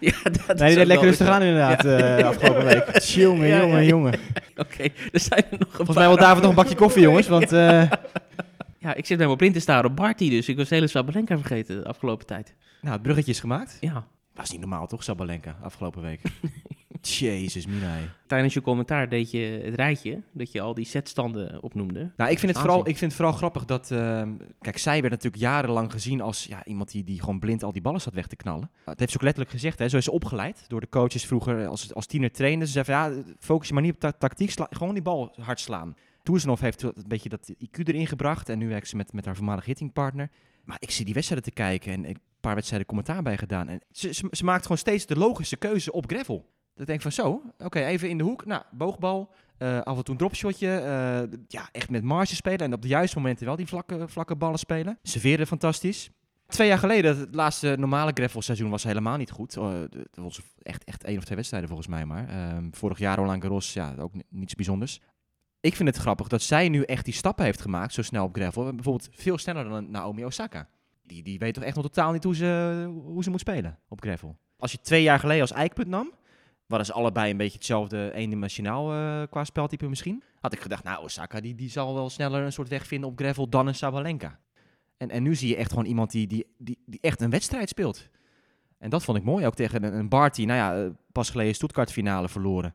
[0.00, 2.98] ja, dat Nee, die deed lekker rustig aan inderdaad eh, afgelopen week.
[2.98, 3.88] Jongen, Ja, jongen, ja.
[3.88, 4.18] jongen.
[4.56, 6.16] Oké, er zijn er nog een Volgens mij wil.
[6.16, 7.28] David nog een bakje koffie, jongens.
[7.28, 7.90] Want eh,
[8.84, 11.36] Ja, ik zit helemaal blind te staren op Barty, dus ik was de hele Sabalenka
[11.38, 12.54] vergeten de afgelopen tijd.
[12.80, 13.76] nou, het bruggetje is gemaakt.
[13.80, 16.20] Ja, Was niet normaal, toch, Sabalenka, afgelopen week?
[17.00, 18.10] Jezus, Minai.
[18.26, 22.12] tijdens je commentaar deed je het rijtje, dat je al die setstanden opnoemde.
[22.16, 23.90] Nou, ik vind, het vooral, ik vind het vooral grappig dat...
[23.90, 27.72] ehm, kijk, zij werd natuurlijk jarenlang gezien als ja, iemand die, die gewoon blind al
[27.72, 28.70] die ballen zat weg te knallen.
[28.84, 29.78] Dat heeft ze ook letterlijk gezegd.
[29.78, 29.88] Hè.
[29.88, 32.66] Zo is ze opgeleid door de coaches vroeger als, als tiener trainen.
[32.66, 35.34] Ze zei van, ja, focus je maar niet op ta- tactiek, sla- gewoon die bal
[35.40, 35.94] hard slaan.
[36.24, 38.48] Toersenhoff heeft een beetje dat IQ erin gebracht.
[38.48, 40.30] En nu werkt ze met, met haar voormalige hittingpartner.
[40.64, 43.68] Maar ik zie die wedstrijden te kijken en een paar wedstrijden commentaar bij gedaan.
[43.68, 46.52] En ze, ze, maakt gewoon steeds de logische keuze op gravel.
[46.74, 48.44] Dat denk ik van zo, oké, even in de hoek.
[48.44, 50.68] Nou, boogbal, eh, af en toe een dropshotje.
[50.68, 52.58] eh, ja, echt met marge spelen.
[52.58, 54.98] En op de juiste momenten wel die vlakke, vlakke ballen spelen.
[55.02, 56.10] Serveren fantastisch.
[56.46, 59.56] twee jaar geleden, het laatste normale gravelseizoen was helemaal niet goed.
[59.56, 62.28] Uh, het was echt, echt één of twee wedstrijden volgens mij maar.
[62.28, 65.00] Ehm, vorig jaar Roland Garros, ja, ook niets bijzonders.
[65.64, 68.34] Ik vind het grappig dat zij nu echt die stappen heeft gemaakt, zo snel op
[68.34, 68.74] gravel.
[68.74, 70.68] Bijvoorbeeld veel sneller dan Naomi Osaka.
[71.02, 74.00] Die, die weet toch echt nog totaal niet hoe ze, hoe ze moet spelen op
[74.00, 74.36] gravel.
[74.56, 76.12] Als je twee jaar geleden als eikpunt nam,
[76.66, 80.22] waren ze allebei een beetje hetzelfde eendimensionaal uh, qua speltype misschien.
[80.40, 83.18] Had ik gedacht, nou Osaka die, die zal wel sneller een soort weg vinden op
[83.18, 84.40] gravel dan een Sabalenka.
[84.96, 87.68] En, en nu zie je echt gewoon iemand die, die, die, die echt een wedstrijd
[87.68, 88.08] speelt.
[88.78, 90.44] En dat vond ik mooi, ook tegen een, een Barty.
[90.44, 92.74] Nou ja, eh, pas geleden Stuttgart finale verloren.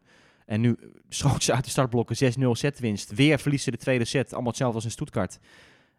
[0.50, 0.78] En nu
[1.10, 3.16] schoot ze uit de startblokken 6-0 setwinst.
[3.16, 5.40] Weer verliezen de tweede set, allemaal hetzelfde als in Stuttgart.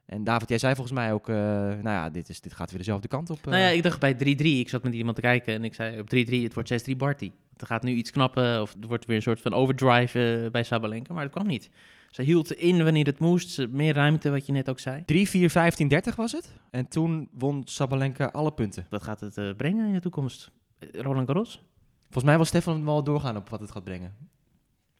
[0.06, 2.78] En David, jij zei volgens mij ook, uh, nou ja, dit, is, dit gaat weer
[2.78, 3.38] dezelfde kant op.
[3.38, 3.44] Uh.
[3.44, 6.00] Nou ja, ik dacht bij 3-3, ik zat met iemand te kijken en ik zei
[6.00, 7.32] op 3-3, het wordt 6-3 Barty.
[7.56, 10.62] Er gaat nu iets knappen of er wordt weer een soort van overdrive uh, bij
[10.62, 11.70] Sabalenka, maar dat kwam niet.
[12.10, 15.02] Ze hield in wanneer het moest, meer ruimte, wat je net ook zei.
[15.04, 16.52] 3, 4, 15, 30 was het.
[16.70, 18.86] En toen won Sabalenka alle punten.
[18.90, 20.50] Wat gaat het brengen in de toekomst?
[20.92, 21.62] Roland Garros?
[22.10, 24.14] Volgens mij wil Stefan wel doorgaan op wat het gaat brengen.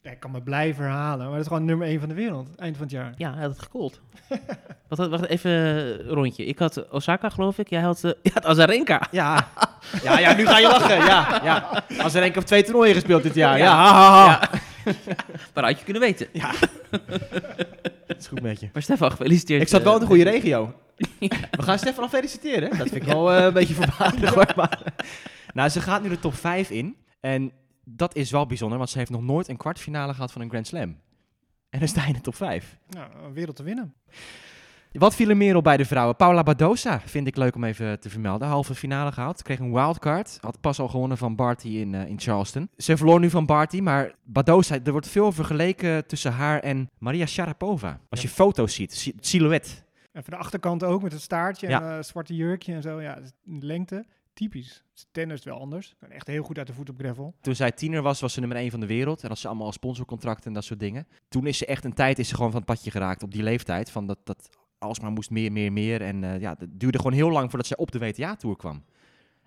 [0.03, 2.77] Ik kan me blijven herhalen, maar dat is gewoon nummer 1 van de wereld, eind
[2.77, 3.15] van het jaar.
[3.17, 4.01] Ja, hij had het gecallt.
[4.89, 6.45] wacht, wacht even, een rondje.
[6.45, 7.69] Ik had Osaka, geloof ik.
[7.69, 9.03] Jij had, uh, had Azarenka.
[9.11, 9.49] Ja.
[10.03, 10.97] ja, ja, nu ga je lachen.
[10.97, 11.85] Ja, ja.
[11.99, 13.59] Azarenka heeft twee toernooien gespeeld dit jaar.
[13.59, 13.75] Ja, ja.
[13.75, 14.51] Ha, ha, ha.
[15.55, 16.29] Maar had je kunnen weten.
[16.33, 16.53] Ja.
[18.07, 18.69] dat is goed met je.
[18.73, 19.63] Maar Stefan, gefeliciteerd.
[19.63, 20.75] Ik zat wel in de goede regio.
[21.51, 22.69] We gaan Stefan al feliciteren.
[22.69, 24.57] Dat vind ik wel uh, een beetje verbaasd.
[24.57, 24.83] Maar,
[25.53, 26.97] nou, ze gaat nu de top 5 in.
[27.21, 27.53] En
[27.97, 30.67] dat is wel bijzonder, want ze heeft nog nooit een kwartfinale gehad van een Grand
[30.67, 30.97] Slam.
[31.71, 32.79] En dan sta je in de top 5.
[32.89, 33.95] Nou, een wereld te winnen.
[34.93, 36.17] Wat viel er meer op bij de vrouwen?
[36.17, 38.49] Paula Badosa vind ik leuk om even te vermelden.
[38.49, 39.43] Halve finale gehaald.
[39.43, 40.39] Kreeg een wildcard.
[40.41, 42.69] Had pas al gewonnen van Barty in, uh, in Charleston.
[42.77, 47.27] Ze verloor nu van Barty, maar Badosa, er wordt veel vergeleken tussen haar en Maria
[47.27, 48.01] Sharapova.
[48.09, 49.85] Als je foto's ziet, het silhouet.
[50.13, 53.01] En van de achterkant ook met het staartje en uh, zwarte jurkje en zo.
[53.01, 54.05] Ja, de lengte
[54.41, 54.85] typisch.
[55.11, 55.95] Tennis is wel anders.
[56.09, 57.35] Echt heel goed uit de voet op gravel.
[57.41, 59.23] Toen zij tiener was, was ze nummer 1 van de wereld.
[59.23, 61.07] En had ze allemaal sponsorcontracten en dat soort dingen.
[61.29, 63.43] Toen is ze echt een tijd is ze gewoon van het padje geraakt op die
[63.43, 63.91] leeftijd.
[63.91, 64.49] Van dat, dat
[64.79, 66.03] alsmaar moest meer, meer, meer.
[66.03, 68.85] En uh, ja, het duurde gewoon heel lang voordat zij op de WTA-tour kwam.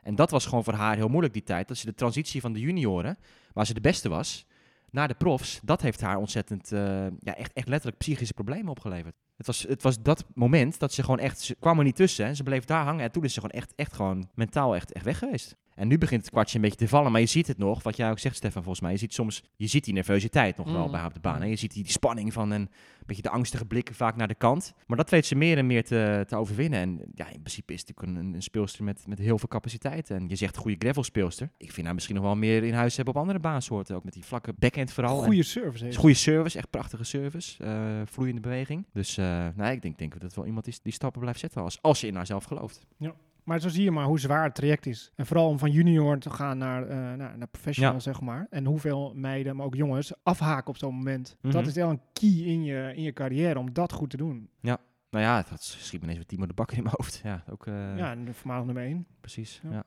[0.01, 1.67] En dat was gewoon voor haar heel moeilijk die tijd.
[1.67, 3.17] Dat ze de transitie van de junioren,
[3.53, 4.45] waar ze de beste was,
[4.93, 6.79] naar de profs, dat heeft haar ontzettend, uh,
[7.19, 9.15] ja, echt, echt letterlijk psychische problemen opgeleverd.
[9.36, 12.25] Het was, het was dat moment dat ze gewoon echt, ze kwam er niet tussen
[12.25, 13.03] en ze bleef daar hangen.
[13.03, 15.56] En toen is ze gewoon echt, echt gewoon mentaal echt, echt weg geweest.
[15.75, 17.97] En nu begint het kwartje een beetje te vallen, maar je ziet het nog, wat
[17.97, 18.91] jij ook zegt Stefan volgens mij.
[18.91, 20.91] Je ziet soms, je ziet die nervositeit nog wel mm.
[20.91, 21.41] bij haar op de baan.
[21.41, 22.69] En je ziet die, die spanning van een
[23.05, 24.73] beetje de angstige blikken vaak naar de kant.
[24.88, 26.79] Maar dat weet ze meer en meer te, te overwinnen.
[26.79, 30.09] En ja, in principe is het natuurlijk een, een speelster met, met heel veel capaciteit.
[30.09, 31.49] En je zegt goede gravel speelster.
[31.57, 33.95] Ik vind haar misschien nog wel meer in huis hebben op andere baansoorten.
[33.95, 35.21] Ook met die vlakke backhand vooral.
[35.21, 35.83] Goede service.
[35.83, 35.97] Heeft.
[35.97, 37.63] Goede service, echt prachtige service.
[37.63, 38.86] Uh, vloeiende beweging.
[38.93, 41.62] Dus uh, nou, ik denk, denk dat het wel iemand is die stappen blijft zetten
[41.62, 42.86] als, als je in haarzelf gelooft.
[42.97, 43.13] Ja.
[43.43, 45.12] Maar zo zie je maar hoe zwaar het traject is.
[45.15, 48.47] En vooral om van junior te gaan naar, uh, naar, naar professional, zeg maar.
[48.49, 51.36] En hoeveel meiden, maar ook jongens, afhaken op zo'n moment.
[51.36, 51.60] Mm -hmm.
[51.60, 54.49] Dat is wel een key in je, in je carrière om dat goed te doen.
[54.60, 54.77] Ja.
[55.10, 57.21] Nou ja, dat schiet me ineens met Timo de Bakker in mijn hoofd.
[57.23, 57.97] Ja, ook, uh...
[57.97, 59.06] ja en voormalig nummer 1.
[59.19, 59.71] Precies, ja.
[59.71, 59.84] ja.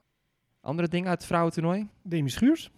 [0.61, 1.89] Andere dingen uit het vrouwentoernooi?
[2.03, 2.71] Demi Schuurs.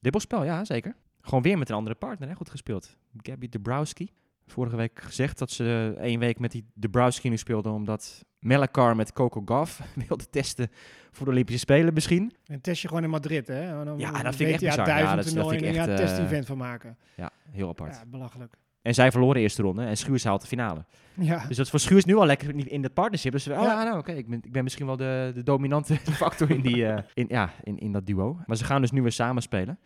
[0.00, 0.96] Dibbelspel, ja, zeker.
[1.20, 2.34] Gewoon weer met een andere partner, hè?
[2.34, 2.96] goed gespeeld.
[3.16, 4.12] Gabby Dabrowski
[4.50, 9.12] vorige week gezegd dat ze één week met die Dabrowski nu speelden, omdat Melakar met
[9.12, 10.68] Coco Gauff wilde testen
[11.10, 12.32] voor de Olympische Spelen misschien.
[12.46, 13.84] En test je gewoon in Madrid, hè?
[13.84, 14.88] Dan ja, dat vind ik echt bizar.
[14.88, 15.88] Ja, dat, dat vind ik echt...
[15.88, 16.96] een test-event van maken.
[17.16, 17.94] Ja, heel apart.
[17.94, 18.56] Ja, belachelijk.
[18.82, 20.84] En zij verloren de eerste ronde en Schuurs haalt de finale.
[21.14, 21.46] Ja.
[21.46, 23.32] Dus dat is voor Schuurs nu al lekker in het partnership.
[23.32, 23.82] Dus we, oh, ja.
[23.84, 26.98] nou oké, ik, ben, ik ben misschien wel de, de dominante factor in, die, uh,
[27.14, 28.40] in, ja, in, in dat duo.
[28.46, 29.78] Maar ze gaan dus nu weer samen spelen.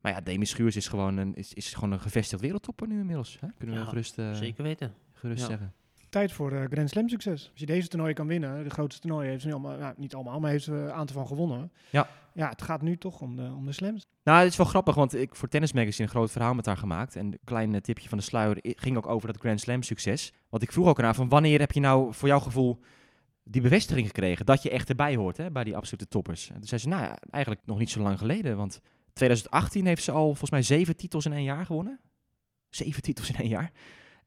[0.00, 3.38] Maar ja, Demi Schuurs is gewoon een, is, is gewoon een gevestigd wereldtopper nu inmiddels.
[3.40, 3.46] Hè?
[3.58, 4.94] Kunnen we ja, gerust, uh, zeker weten.
[5.12, 5.46] gerust Ja.
[5.48, 5.72] zeggen.
[6.12, 7.48] Tijd voor eh, Grand Slam succes.
[7.50, 10.14] Als je deze toernooi kan winnen, de grootste toernooi heeft ze nu allemaal, nou, niet
[10.14, 11.72] allemaal, maar heeft ze een aantal van gewonnen.
[11.90, 12.08] Ja.
[12.32, 14.06] Ja, het gaat nu toch om de, om de slams.
[14.24, 16.76] Nou, het is wel grappig, want ik voor Tennis Magazine een groot verhaal met haar
[16.76, 17.16] gemaakt.
[17.16, 20.32] En een klein eh, tipje van de sluier ging ook over dat Grand Slam succes.
[20.48, 22.78] Want ik vroeg ook aan haar van wanneer heb je nou voor jouw gevoel
[23.44, 26.48] die bevestiging gekregen dat je echt erbij hoort hè, bij die absolute toppers.
[26.48, 28.56] En toen zei ze, nou ja, eigenlijk nog niet zo lang geleden.
[28.56, 28.80] Want
[29.12, 32.00] 2018 heeft ze al volgens mij zeven titels in één jaar gewonnen.
[32.70, 33.72] Zeven titels in één jaar.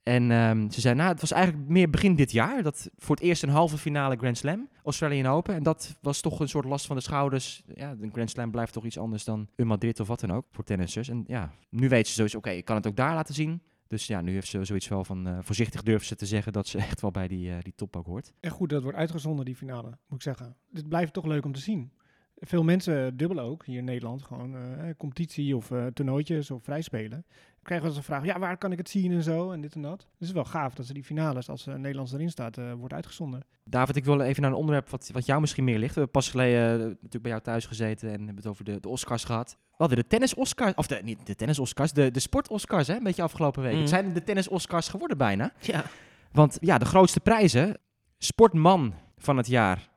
[0.06, 2.64] En ehm, ze zei, nou, het was eigenlijk meer begin dit jaar.
[2.64, 5.56] Dat voor het eerst een halve finale Grand Slam, Australian Open.
[5.56, 7.64] En dat was toch een soort last van de schouders.
[7.76, 10.46] Ja, een Grand Slam blijft toch iets anders dan een Madrid of wat dan ook
[10.52, 11.10] voor tennissers.
[11.10, 13.62] En ja, nu weet ze sowieso, oké, ik kan het ook daar laten zien.
[13.88, 16.68] Dus ja, nu heeft ze zoiets wel van, eh, voorzichtig durft ze te zeggen dat
[16.68, 18.34] ze echt wel bij die, eh, die top ook hoort.
[18.40, 20.56] En goed dat wordt uitgezonden, die finale, moet ik zeggen.
[20.70, 21.92] Dit blijft toch leuk om te zien.
[22.36, 24.24] Veel mensen dubbelen ook hier in Nederland.
[24.24, 27.26] Gewoon eh, competitie of eh toernooitjes of vrijspelen.
[27.66, 29.76] Krijgen we eens een vraag, ja, waar kan ik het zien en zo en dit
[29.76, 29.98] en dat.
[29.98, 32.74] Dus het is wel gaaf dat ze die finales, als uh, Nederlands erin staat, eh,
[32.74, 33.42] wordt uitgezonden.
[33.64, 35.94] David, ik wil even naar een onderwerp wat, wat jou misschien meer ligt.
[35.94, 38.80] We hebben pas geleden eh, natuurlijk bij jou thuis gezeten en hebben het over de,
[38.80, 39.58] de Oscars gehad.
[39.60, 43.24] We hadden de tennis-Oscars, of de, niet de tennis-Oscars, de, de sport-Oscars, hè, een beetje
[43.24, 43.72] afgelopen week.
[43.72, 43.82] Mhm.
[43.82, 45.52] Het zijn de tennis-Oscars geworden bijna.
[45.60, 45.84] Ja.
[46.32, 47.78] Want ja, de grootste prijzen,
[48.18, 49.90] sportman van het jaar,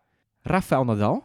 [0.42, 1.24] Rafael Nadal.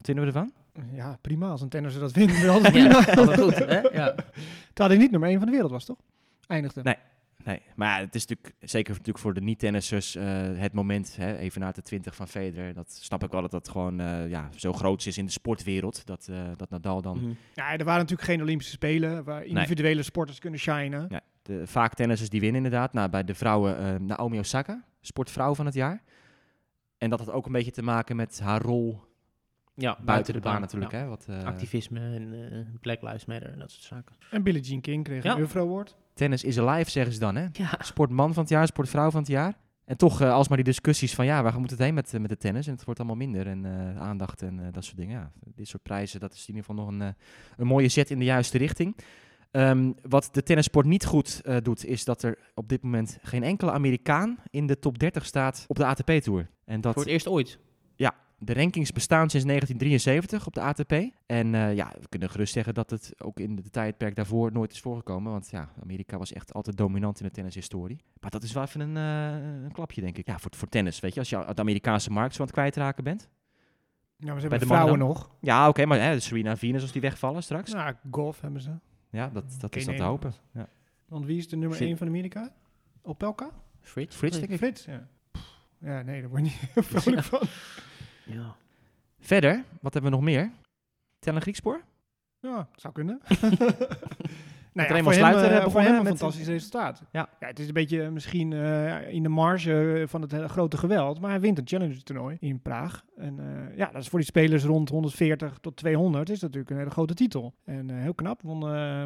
[0.00, 0.52] Wat vinden we ervan?
[0.92, 1.48] Ja, prima.
[1.48, 2.88] Als een tennisser dat wint, wel altijd prima.
[3.06, 3.58] Ja, altijd goed.
[3.58, 3.80] Hè?
[3.80, 4.14] Ja.
[4.74, 5.98] Terwijl hij niet nummer 1 van de wereld was, toch?
[6.46, 6.82] Eindigde.
[6.82, 6.96] Nee.
[7.44, 11.60] Nee, maar het is natuurlijk, zeker natuurlijk voor de niet-tennissers, eh, het moment, hè, even
[11.60, 12.74] na de 20 van Federer.
[12.74, 16.06] Dat snap ik wel dat dat gewoon eh, ja, zo groot is in de sportwereld,
[16.06, 17.16] dat, eh, dat Nadal dan...
[17.16, 17.32] Mhm.
[17.54, 21.06] Ja, er waren natuurlijk geen Olympische Spelen waar individuele sporters kunnen shinen.
[21.08, 22.92] Ja, de, vaak tennissers die winnen inderdaad.
[22.92, 26.02] Nou, bij de vrouwen eh, Naomi Osaka, sportvrouw van het jaar.
[26.98, 29.00] En dat had ook een beetje te maken met haar rol
[29.74, 30.92] Ja, buiten, de, baan, natuurlijk.
[30.92, 30.98] Ja.
[30.98, 34.16] Hè, wat, eh, Activisme en eh, Black Lives Matter en dat soort zaken.
[34.30, 35.32] En Billie Jean King kreeg Ja.
[35.32, 35.96] een Euro Award.
[36.14, 37.36] tennis is alive, zeggen ze dan.
[37.36, 37.46] Hè?
[37.52, 37.74] Ja.
[37.78, 39.54] Sportman van het jaar, sportvrouw van het jaar.
[39.84, 42.30] En toch eh, alsmaar die discussies van ja, waar moet het heen met, eh, met
[42.30, 42.66] de tennis?
[42.66, 45.20] En het wordt allemaal minder en eh, aandacht en eh, dat soort dingen.
[45.20, 47.08] Ja, dit soort prijzen, dat is in ieder geval nog een, eh,
[47.56, 48.96] een mooie zet in de juiste richting.
[49.50, 53.42] Ehm, wat de tennissport niet goed eh, doet, is dat er op dit moment geen
[53.42, 56.50] enkele Amerikaan in de top 30 staat op de ATP-tour.
[56.64, 57.58] En dat Voor het eerst ooit.
[58.42, 60.92] De rankings bestaan sinds 1973 op de ATP.
[61.26, 64.72] En eh, ja, we kunnen gerust zeggen dat het ook in de tijdperk daarvoor nooit
[64.72, 65.32] is voorgekomen.
[65.32, 68.00] Want ja, Amerika was echt altijd dominant in de tennishistorie.
[68.20, 70.26] Maar dat is wel even een, eh, een klapje, denk ik.
[70.26, 71.20] Ja, voor, voor tennis, weet je.
[71.20, 73.20] Als je de Amerikaanse markt zo aan het kwijtraken bent.
[73.20, 73.30] Nou,
[74.16, 75.30] we Bij hebben de de vrouwen nog.
[75.40, 77.72] Ja, oké, maar hè, Serena en Venus als die wegvallen straks.
[77.72, 78.70] Nou, golf hebben ze.
[79.10, 80.32] Ja, dat, dat is dan te hopen.
[80.52, 80.68] Ja.
[81.08, 82.52] Want wie is de nummer Fit- 1 van Amerika?
[83.02, 83.50] Opelka?
[83.80, 84.16] Frits?
[84.16, 84.58] Frits, denk ik.
[84.58, 85.08] Frits, ja.
[85.30, 87.40] Pff, Ja, nee, daar word je niet heel vrolijk van.
[88.24, 88.56] Ja.
[89.20, 90.50] Verder, wat hebben we nog meer?
[91.18, 91.80] Tellen Griekspoor?
[92.40, 93.20] Ja, zou kunnen.
[94.72, 97.02] nou Raymond voor hem, Sluiter, eh, eh, voor hem een fantastisch resultaat.
[97.12, 97.28] Ja.
[97.38, 101.20] het is een beetje eh, misschien eh, in de marge van het hele grote geweld.
[101.20, 103.04] Maar hij wint een Challenger toernooi in Praag.
[103.16, 103.38] En
[103.76, 106.90] ja, dat is voor die spelers rond 140 tot 200 is dat natuurlijk een hele
[106.90, 107.54] grote titel.
[107.64, 108.42] En heel knap.
[108.42, 108.60] Won,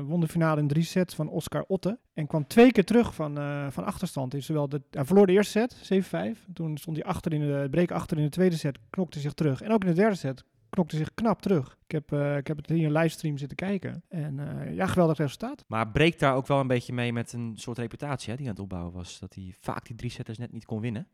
[0.07, 1.99] won de finale in drie sets van Oscar Otte.
[2.15, 3.39] En kwam twee keer terug van,
[3.73, 4.35] van achterstand.
[4.35, 6.05] In zowel de, hij verloor de eerste set,
[6.37, 6.53] 7-5.
[6.53, 9.63] Toen stond hij achter in de, break achter in de tweede set, knokte zich terug.
[9.63, 11.79] En ook in de derde set knokte zich knap terug.
[11.85, 14.03] Ik heb, eh, ik heb het hier in een livestream zitten kijken.
[14.09, 15.65] En eh, ja, geweldig resultaat.
[15.69, 18.53] Maar breekt daar ook wel een beetje mee met een soort reputatie hè, die aan
[18.53, 19.19] het opbouwen was.
[19.19, 21.09] Dat hij vaak die drie setters net niet kon winnen.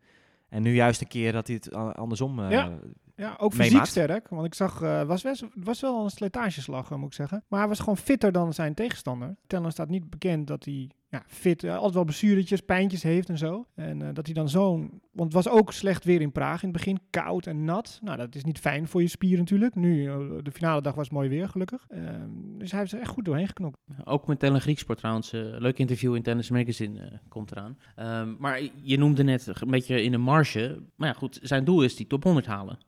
[0.48, 2.38] En nu juist een keer dat hij het andersom...
[2.38, 2.78] eh, Ja.
[3.20, 4.28] Ja, ook fysiek sterk.
[4.28, 7.44] Want ik zag, eh was, was, was wel een slijtageslag, eh, moet ik zeggen.
[7.48, 9.36] Maar hij was gewoon fitter dan zijn tegenstander.
[9.46, 13.38] Tellen staat niet bekend dat hij ja, fit, eh, altijd wel blessuretjes, pijntjes heeft en
[13.38, 13.66] zo.
[13.74, 15.00] En eh, dat hij dan zo'n...
[15.12, 17.00] Want het was ook slecht weer in Praag in het begin.
[17.10, 17.98] Koud en nat.
[18.02, 19.74] Nou, dat is niet fijn voor je spieren natuurlijk.
[19.74, 20.04] Nu,
[20.42, 21.86] de finale dag was mooi weer, gelukkig.
[21.88, 23.78] Ehm, dus hij heeft er echt goed doorheen geknokt.
[24.04, 25.30] Ook met Tellen Grieksport trouwens.
[25.32, 27.78] leuk interview in Tennis Magazine komt eraan.
[27.96, 30.82] Ehm, maar je noemde net een beetje in de marge.
[30.96, 32.78] Maar ja, goed, zijn doel is die top 100 halen.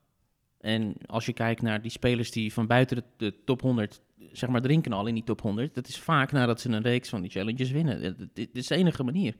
[0.62, 4.00] En als je kijkt naar die spelers die van buiten de, de top 100,
[4.32, 5.74] zeg maar, drinken al in die top 100.
[5.74, 8.30] Dat is vaak nadat ze een reeks van die challenges winnen.
[8.34, 9.34] Dit, is de enige manier.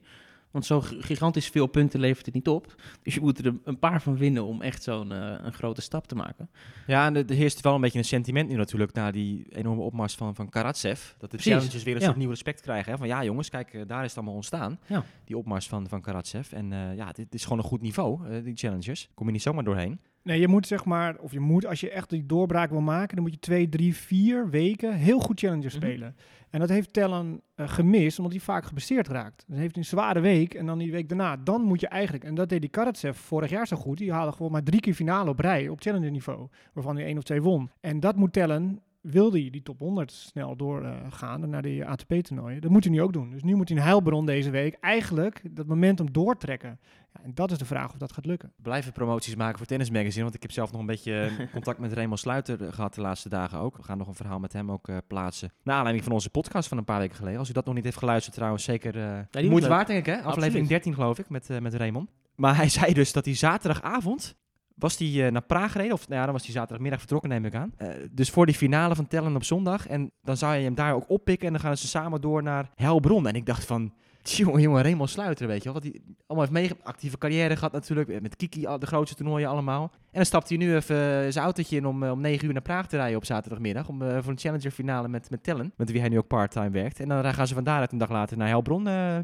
[0.51, 2.75] Want zo gigantisch veel punten levert het niet op.
[3.01, 6.07] Dus je moet er een, paar van winnen om echt zo'n eh, een grote stap
[6.07, 6.49] te maken.
[6.87, 9.81] Ja, en er er heerst wel een beetje een sentiment nu natuurlijk na die enorme
[9.81, 11.11] opmars van, van Karatsev.
[11.17, 12.05] Dat de Precies, challenges weer een ja.
[12.05, 12.91] soort nieuw respect krijgen.
[12.91, 12.97] Hè?
[12.97, 14.79] Van ja jongens, kijk, eh, daar is het allemaal ontstaan.
[14.85, 15.03] Ja.
[15.25, 16.51] Die opmars van, van Karatsev.
[16.51, 19.09] En eh, ja, dit is gewoon een goed niveau, die challenges.
[19.13, 19.99] Kom je niet zomaar doorheen.
[20.23, 23.15] Nee, je moet zeg maar, of je moet, als je echt die doorbraak wil maken,
[23.15, 25.75] dan moet je twee, drie, vier weken heel goed challenger Mhm.
[25.75, 26.15] spelen.
[26.49, 29.43] En dat heeft Tellen eh, gemist, omdat hij vaak geblesseerd raakt.
[29.47, 31.37] Dan heeft hij een zware week en dan die week daarna.
[31.37, 34.31] Dan moet je eigenlijk, en dat deed die Karatsev vorig jaar zo goed, die haalde
[34.31, 37.41] gewoon maar drie keer finale op rij op challenger niveau, waarvan hij één of twee
[37.41, 37.69] won.
[37.79, 42.61] En dat moet Tellen, wil hij die top 100 snel doorgaan naar die ATP-toernooien.
[42.61, 43.29] Dat moet hij nu ook doen.
[43.29, 46.79] Dus nu moet hij een heilbron deze week eigenlijk dat momentum doortrekken.
[47.13, 48.53] Ja, en dat is de vraag of dat gaat lukken.
[48.61, 50.23] Blijven promoties maken voor Tennis Magazine.
[50.23, 53.01] Want ik heb zelf nog een beetje eh, contact met Raymond Sluiter eh, gehad de
[53.01, 53.77] laatste dagen ook.
[53.77, 55.51] We gaan nog een verhaal met hem ook eh, plaatsen.
[55.63, 57.39] Naar aanleiding van onze podcast van een paar weken geleden.
[57.39, 59.99] Als u dat nog niet heeft geluisterd trouwens, zeker eh die was moeite waard denk
[59.99, 60.15] ik hè?
[60.15, 60.69] Aflevering Absoluut.
[60.69, 62.09] 13 geloof ik, met, met Raymond.
[62.35, 64.35] Maar hij zei dus dat hij zaterdagavond
[64.75, 65.93] was hij eh, naar Praag gereden.
[65.93, 67.73] Of nou ja, dan was hij zaterdagmiddag vertrokken, neem ik aan.
[67.77, 69.87] Eh, dus voor die finale van Tellen op zondag.
[69.87, 71.47] En dan zou je hem daar ook oppikken.
[71.47, 73.27] En dan gaan ze samen door naar Helbron.
[73.27, 73.93] En ik dacht van,
[74.37, 75.73] Jongen, jongen, Raymond Sluiter, weet je wel.
[75.73, 76.87] Wat hij allemaal heeft meegemaakt.
[76.87, 78.21] Actieve carrière gehad natuurlijk.
[78.21, 79.83] Met Kiki, de grootste toernooien allemaal.
[79.93, 82.53] En dan stapt hij nu even eh, zijn autootje in om, eh, om 9 uur
[82.53, 83.87] naar Praag te rijden op zaterdagmiddag.
[83.87, 85.73] Om, eh, voor een Challenger finale met, met Tellen.
[85.77, 86.99] Met wie hij nu ook part-time werkt.
[86.99, 88.87] En dan gaan ze van daaruit een dag later naar Helbron.
[88.87, 89.17] eh,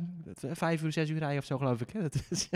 [0.51, 1.89] vijf uur, zes uur rijden of zo geloof ik.
[1.91, 2.01] hè.
[2.09, 2.49] Dat is,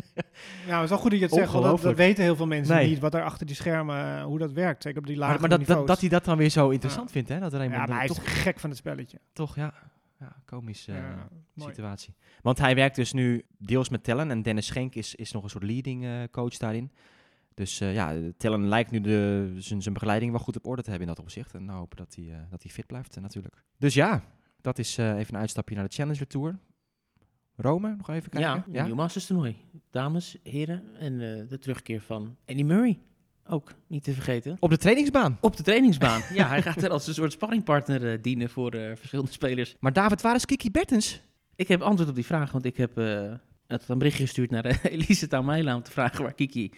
[0.68, 2.76] Ja, het is wel goed dat je het zegt, want dat, weten heel veel mensen
[2.76, 2.88] Nee.
[2.90, 4.84] niet, wat er achter die schermen, eh, hoe dat werkt.
[4.84, 7.30] Zeker op die lage maar maar dat, dat, hij dat dan weer zo interessant vindt,
[7.30, 7.40] hè?
[7.40, 9.18] Dat Raymond ja, maar hij is toch, gek van het spelletje.
[9.34, 9.74] toch, ja,
[10.24, 10.88] ja komisch.
[10.88, 11.70] eh, ja, mooi.
[11.70, 12.14] situatie.
[12.42, 15.50] Want hij werkt dus nu deels met Tellen en Dennis Schenk is, is nog een
[15.50, 16.92] soort leading eh, coach daarin.
[17.54, 20.90] Dus eh, ja, Tellen lijkt nu de, zijn, zijn begeleiding wel goed op orde te
[20.90, 21.54] hebben in dat opzicht.
[21.54, 23.64] En nou hopen dat hij, eh, dat hij fit blijft natuurlijk.
[23.78, 24.24] Dus ja,
[24.62, 26.60] dat is eh, even een uitstapje naar de Challenger Tour.
[27.56, 28.64] Rome, nog even kijken.
[28.72, 29.58] Ja, nieuw Masters toernooi.
[29.92, 33.00] Dames, heren en eh, de terugkeer van Andy Murray.
[33.48, 34.58] Ook niet te vergeten.
[34.60, 35.38] Op de trainingsbaan.
[35.42, 36.22] Op de trainingsbaan.
[36.34, 39.76] ja, hij gaat er als een soort sparringpartner eh, dienen voor eh, verschillende spelers.
[39.80, 41.22] Maar David, waar is Kiki Bertens?
[41.56, 43.34] Ik heb antwoord op die vraag, want ik heb eh,
[43.68, 46.72] het een berichtje gestuurd naar Elise Taumela om te vragen waar Kiki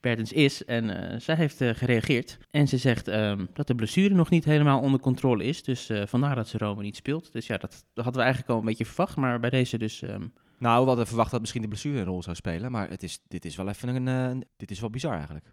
[0.00, 0.64] Bertens is.
[0.64, 2.38] En eh, zij heeft gereageerd.
[2.50, 5.62] En ze zegt ehm, dat de blessure nog niet helemaal onder controle is.
[5.62, 7.32] Dus eh, vandaar dat ze Rome niet speelt.
[7.32, 9.16] Dus ja, dat, dat hadden we eigenlijk al een beetje verwacht.
[9.16, 10.02] Maar bij deze dus...
[10.02, 10.26] ehm,
[10.58, 12.70] Nou, we hadden verwacht dat misschien de blessure een rol zou spelen.
[12.72, 14.08] Maar het is, dit is wel even een...
[14.08, 15.46] eh, dit is wel bizar eigenlijk.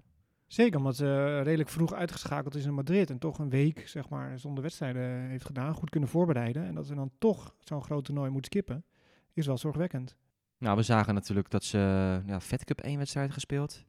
[0.54, 4.40] Zeker, omdat ze redelijk vroeg uitgeschakeld is in Madrid en toch een week zeg maar,
[4.40, 6.66] zonder wedstrijden heeft gedaan, goed kunnen voorbereiden.
[6.66, 8.86] En dat ze dan toch zo'n groot toernooi moet skippen,
[9.34, 10.18] is wel zorgwekkend.
[10.58, 11.78] Nou, we zagen natuurlijk dat ze
[12.26, 13.84] ja, Fed Cup één wedstrijd gespeeld.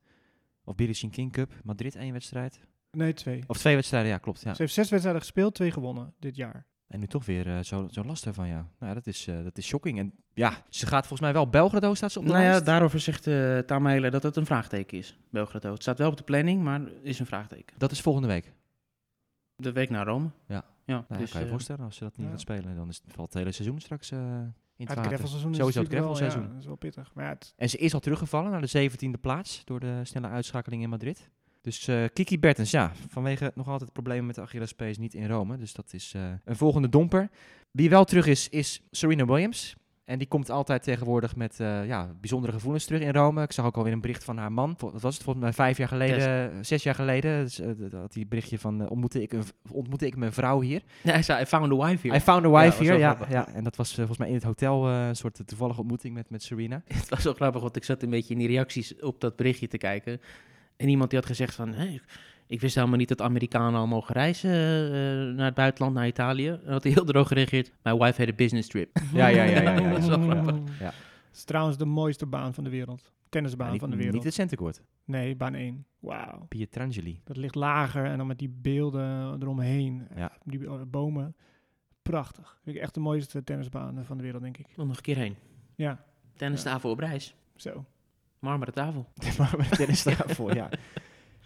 [0.64, 2.60] Of Billie Jean King Cup, Madrid één wedstrijd.
[2.90, 3.44] Nee, twee.
[3.46, 4.40] Of twee wedstrijden, ja, klopt.
[4.40, 4.54] Ja.
[4.54, 6.66] Ze heeft zes wedstrijden gespeeld, twee gewonnen dit jaar.
[6.94, 8.54] En nu toch weer eh, zo, zo last ervan, ja.
[8.54, 9.98] Nou, ja, dat is, eh, dat is shocking.
[9.98, 13.00] En ja, ze gaat volgens mij wel Belgrado, staat ze op de nou ja, daarover
[13.00, 15.18] zegt uh, Taumela dat het een vraagteken is.
[15.30, 15.72] Belgrado.
[15.72, 17.78] Het staat wel op de planning, maar is een vraagteken.
[17.78, 18.52] Dat is volgende week.
[19.56, 20.30] De week naar Rome.
[20.46, 20.64] Ja.
[20.84, 22.32] Ja, Nou, dus, kan je eh, voorstellen, als ze dat niet ja.
[22.32, 25.80] gaat spelen, dan is, valt het hele seizoen straks eh, in het Het greffelseizoen Sowieso
[25.80, 26.42] het natuurlijk wel- greffelseizoen.
[26.42, 27.14] Ja, dat is wel pittig.
[27.14, 30.28] Maar ja, het, En ze is al teruggevallen naar de zeventiende plaats door de snelle
[30.28, 31.30] uitschakeling in Madrid.
[31.64, 35.56] Dus eh, Kiki Bertens, ja, vanwege nog altijd problemen met de Achillespees niet in Rome.
[35.56, 37.28] Dus dat is eh, een volgende domper.
[37.70, 39.76] Wie wel terug is, is Serena Williams.
[40.04, 43.42] En die komt altijd tegenwoordig met eh, ja, bijzondere gevoelens terug in Rome.
[43.42, 44.74] Ik zag ook alweer een bericht van haar man.
[44.78, 45.22] Wat was het?
[45.22, 47.44] Volgens mij vijf jaar geleden, zes jaar geleden.
[47.44, 47.60] Dus,
[47.92, 50.82] had die berichtje van ontmoette, ik een, ontmoette ik mijn vrouw hier.
[51.02, 52.20] Ja, hij zei, I found a wife here.
[52.20, 54.88] I found a wife wel Ja, ja, en dat was volgens mij in het hotel
[54.88, 56.82] een soort toevallige ontmoeting met, met Serena.
[56.98, 59.68] Het was wel grappig, want ik zat een beetje in die reacties op dat berichtje
[59.68, 60.20] te kijken.
[60.76, 62.00] En iemand die had gezegd van, hey,
[62.46, 66.48] ik wist helemaal niet dat Amerikanen al mogen reizen eh, naar het buitenland, naar Italië.
[66.48, 68.98] En had hij heel droog gereageerd, my wife had a business trip.
[69.12, 69.90] Ja, ja, ja, ja, ja.
[69.92, 70.56] Dat is wel grappig.
[70.78, 70.84] Ja.
[70.84, 73.12] Het is trouwens de mooiste baan van de wereld.
[73.28, 74.14] Tennisbaan Ja, niet, van de wereld.
[74.14, 74.82] niet het centenkort.
[75.04, 75.86] Nee, baan 1.
[75.98, 76.46] Wauw.
[76.48, 77.20] Pietrangeli.
[77.24, 80.06] Dat ligt lager en dan met die beelden eromheen.
[80.16, 80.32] Ja.
[80.44, 81.36] Die eh, bomen.
[82.02, 82.58] Prachtig.
[82.62, 84.66] Vind ik echt de mooiste tennisbaan eh, van de wereld, denk ik.
[84.76, 85.36] Nog een keer heen.
[85.74, 86.04] Ja,
[86.36, 87.34] Tennistafel op reis.
[87.56, 87.84] zo.
[88.44, 89.06] Marmeren tafel.
[89.38, 90.68] maar met tennis daarvoor, ja.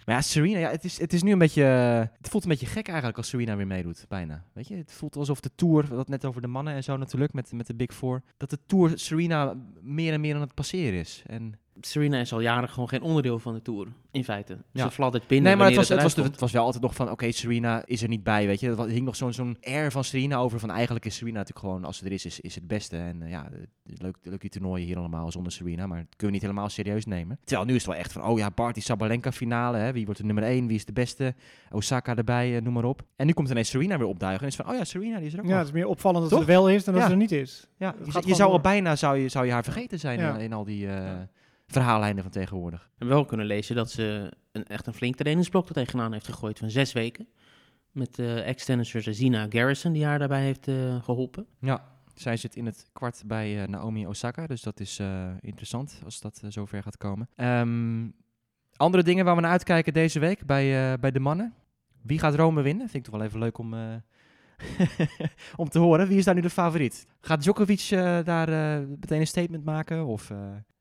[0.06, 1.64] Maar ja, Serena, ja, het, is, het is nu een beetje...
[1.64, 4.44] eh, Het voelt een beetje gek eigenlijk als Serena weer meedoet, bijna.
[4.52, 6.84] Weet je, het voelt alsof de Tour, we hadden het net over de mannen en
[6.84, 10.40] zo natuurlijk, met, met de Big Four, dat de Tour Serena meer en meer aan
[10.40, 11.22] het passeren is.
[11.26, 14.58] En Serena is al jaren gewoon geen onderdeel van de Tour, in feite.
[14.72, 14.84] Ja.
[14.84, 16.94] Ze fladdert binnen nee, maar het was, het, was, eruit het was wel altijd nog
[16.94, 18.68] van, oké, Serena is er niet bij, weet je.
[18.70, 21.84] Er hing nog zo'n zo'n air van Serena over van, eigenlijk is Serena natuurlijk gewoon,
[21.84, 22.96] als ze er is, is, is het beste.
[22.96, 26.26] En eh, ja, eh, leuk, leuk die toernooien hier allemaal zonder Serena, maar dat kunnen
[26.26, 27.38] we niet helemaal serieus nemen.
[27.44, 30.20] Terwijl nu is het wel echt van, oh ja, Barty Sabalenka finale, hè, wie wordt
[30.20, 31.34] de nummer 1, wie is de beste,
[31.70, 33.02] Osaka erbij, eh, noem maar op.
[33.16, 35.32] En nu komt ineens Serena weer opduiken en is van, oh ja, Serena, die is
[35.32, 35.58] er ook Ja, nog.
[35.58, 36.42] het is meer opvallend dat Toch?
[36.44, 37.66] ze er wel is dan dat ze er niet is.
[37.76, 40.34] Ja, je, zou al bijna, zou je, zou je haar vergeten zijn Ja.
[40.34, 41.28] in, in al die eh Ja.
[41.68, 42.80] Verhaallijnen van tegenwoordig.
[42.80, 46.26] We hebben wel kunnen lezen dat ze een, echt een flink trainingsblok er tegenaan heeft
[46.26, 47.28] gegooid van zes weken.
[47.90, 51.46] Met eh ex-tennisser Zina Garrison, die haar daarbij heeft eh, geholpen.
[51.60, 54.46] Ja, zij zit in het kwart bij eh, Naomi Osaka.
[54.46, 55.00] Dus dat is
[55.40, 57.28] interessant als dat zover gaat komen.
[57.34, 58.08] Ehm,
[58.76, 61.54] andere dingen waar we naar uitkijken deze week bij, bij de mannen.
[62.02, 62.88] Wie gaat Rome winnen?
[62.88, 63.74] Vind ik toch wel even leuk om,
[65.56, 66.08] om te horen.
[66.08, 67.06] Wie is daar nu de favoriet?
[67.20, 67.88] Gaat Djokovic
[68.24, 68.48] daar
[68.88, 70.06] meteen een statement maken?
[70.06, 70.30] Of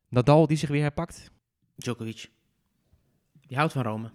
[0.09, 1.31] Nadal die zich weer herpakt?
[1.75, 2.29] Djokovic.
[3.47, 4.11] Die houdt van Rome.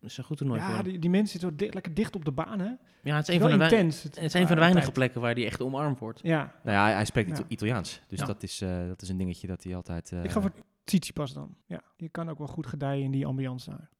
[0.00, 2.24] Dat is een goed toernooi voor Ja, die, die mensen zitten di- lekker dicht op
[2.24, 2.70] de baan, hè?
[3.02, 4.02] Ja, het is is een wel van de, intens.
[4.02, 6.20] het is een van de weinige plekken waar hij echt omarmd wordt.
[6.22, 7.34] Ja, Nou ja, hij, hij spreekt Ja.
[7.34, 8.00] Ita- Italiaans.
[8.08, 8.26] Dus Ja.
[8.26, 10.12] dat, is, eh, dat is een dingetje dat hij altijd...
[10.12, 10.52] eh, ik ga voor
[10.84, 11.56] Tsitsipas dan.
[11.66, 13.90] Ja, die kan ook wel goed gedijen in die ambiance daar.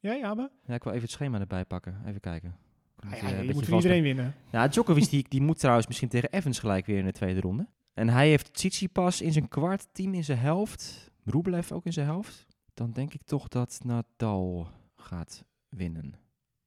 [0.00, 0.50] Ja, Jabe?
[0.66, 2.02] Ja, ik wil even het schema erbij pakken.
[2.06, 2.56] Even kijken.
[2.96, 4.34] Ah, Moet, ja, eh, je moet voor iedereen winnen.
[4.52, 7.66] Ja, Djokovic die, die moet trouwens misschien tegen Evans gelijk weer in de tweede ronde.
[7.94, 11.10] En hij heeft Tsitsipas in zijn kwart, team in zijn helft.
[11.24, 12.46] Rublev ook in zijn helft.
[12.74, 16.14] Dan denk ik toch dat Nadal gaat winnen.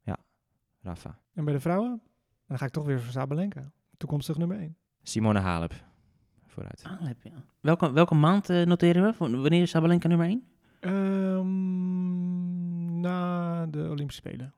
[0.01, 0.17] Ja,
[0.81, 1.19] Rafa.
[1.33, 2.01] En bij de vrouwen?
[2.47, 3.71] Dan ga ik toch weer voor Sabalenka.
[3.97, 4.77] Toekomstig nummer 1.
[5.03, 5.73] Simone Halep.
[6.45, 6.83] vooruit.
[6.83, 7.43] Alep, ja.
[7.59, 9.13] Welke, welke maand eh, noteren we?
[9.17, 10.43] Wanneer is Sabalenka nummer 1?
[10.79, 14.53] Ehm, na de Olympische Spelen.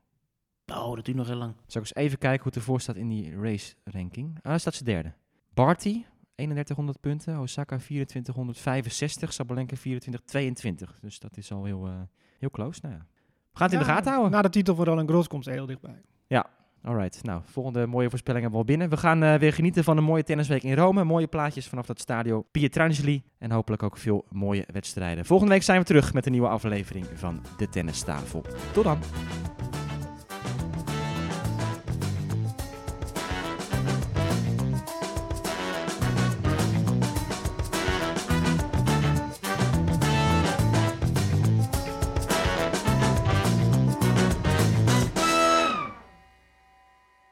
[0.66, 1.54] Oh, dat duurt nog heel lang.
[1.66, 4.36] Zal ik eens even kijken hoe het ervoor staat in die race ranking.
[4.36, 5.12] Ah, daar staat ze derde.
[5.54, 6.04] Barty,
[6.46, 7.38] 3100 punten.
[7.38, 9.32] Osaka 2465.
[9.32, 10.98] Sabalenka 2422.
[11.00, 11.92] Dus dat is al heel, eh,
[12.38, 12.80] heel close.
[12.82, 13.06] Nou ja.
[13.52, 14.32] We gaan het in de Ja, gaten houden.
[14.32, 16.02] Na de titel van Roland Garros komt ze heel dichtbij.
[16.82, 18.96] Alright, nou, volgende mooie voorspelling hebben we al binnen.
[18.96, 21.04] We gaan eh, weer genieten van een mooie tennisweek in Rome.
[21.04, 23.22] Mooie plaatjes vanaf dat stadio Pietrangeli.
[23.38, 25.24] En hopelijk ook veel mooie wedstrijden.
[25.24, 28.44] Volgende week zijn we terug met een nieuwe aflevering van De Tennistafel.
[28.72, 28.98] Tot dan!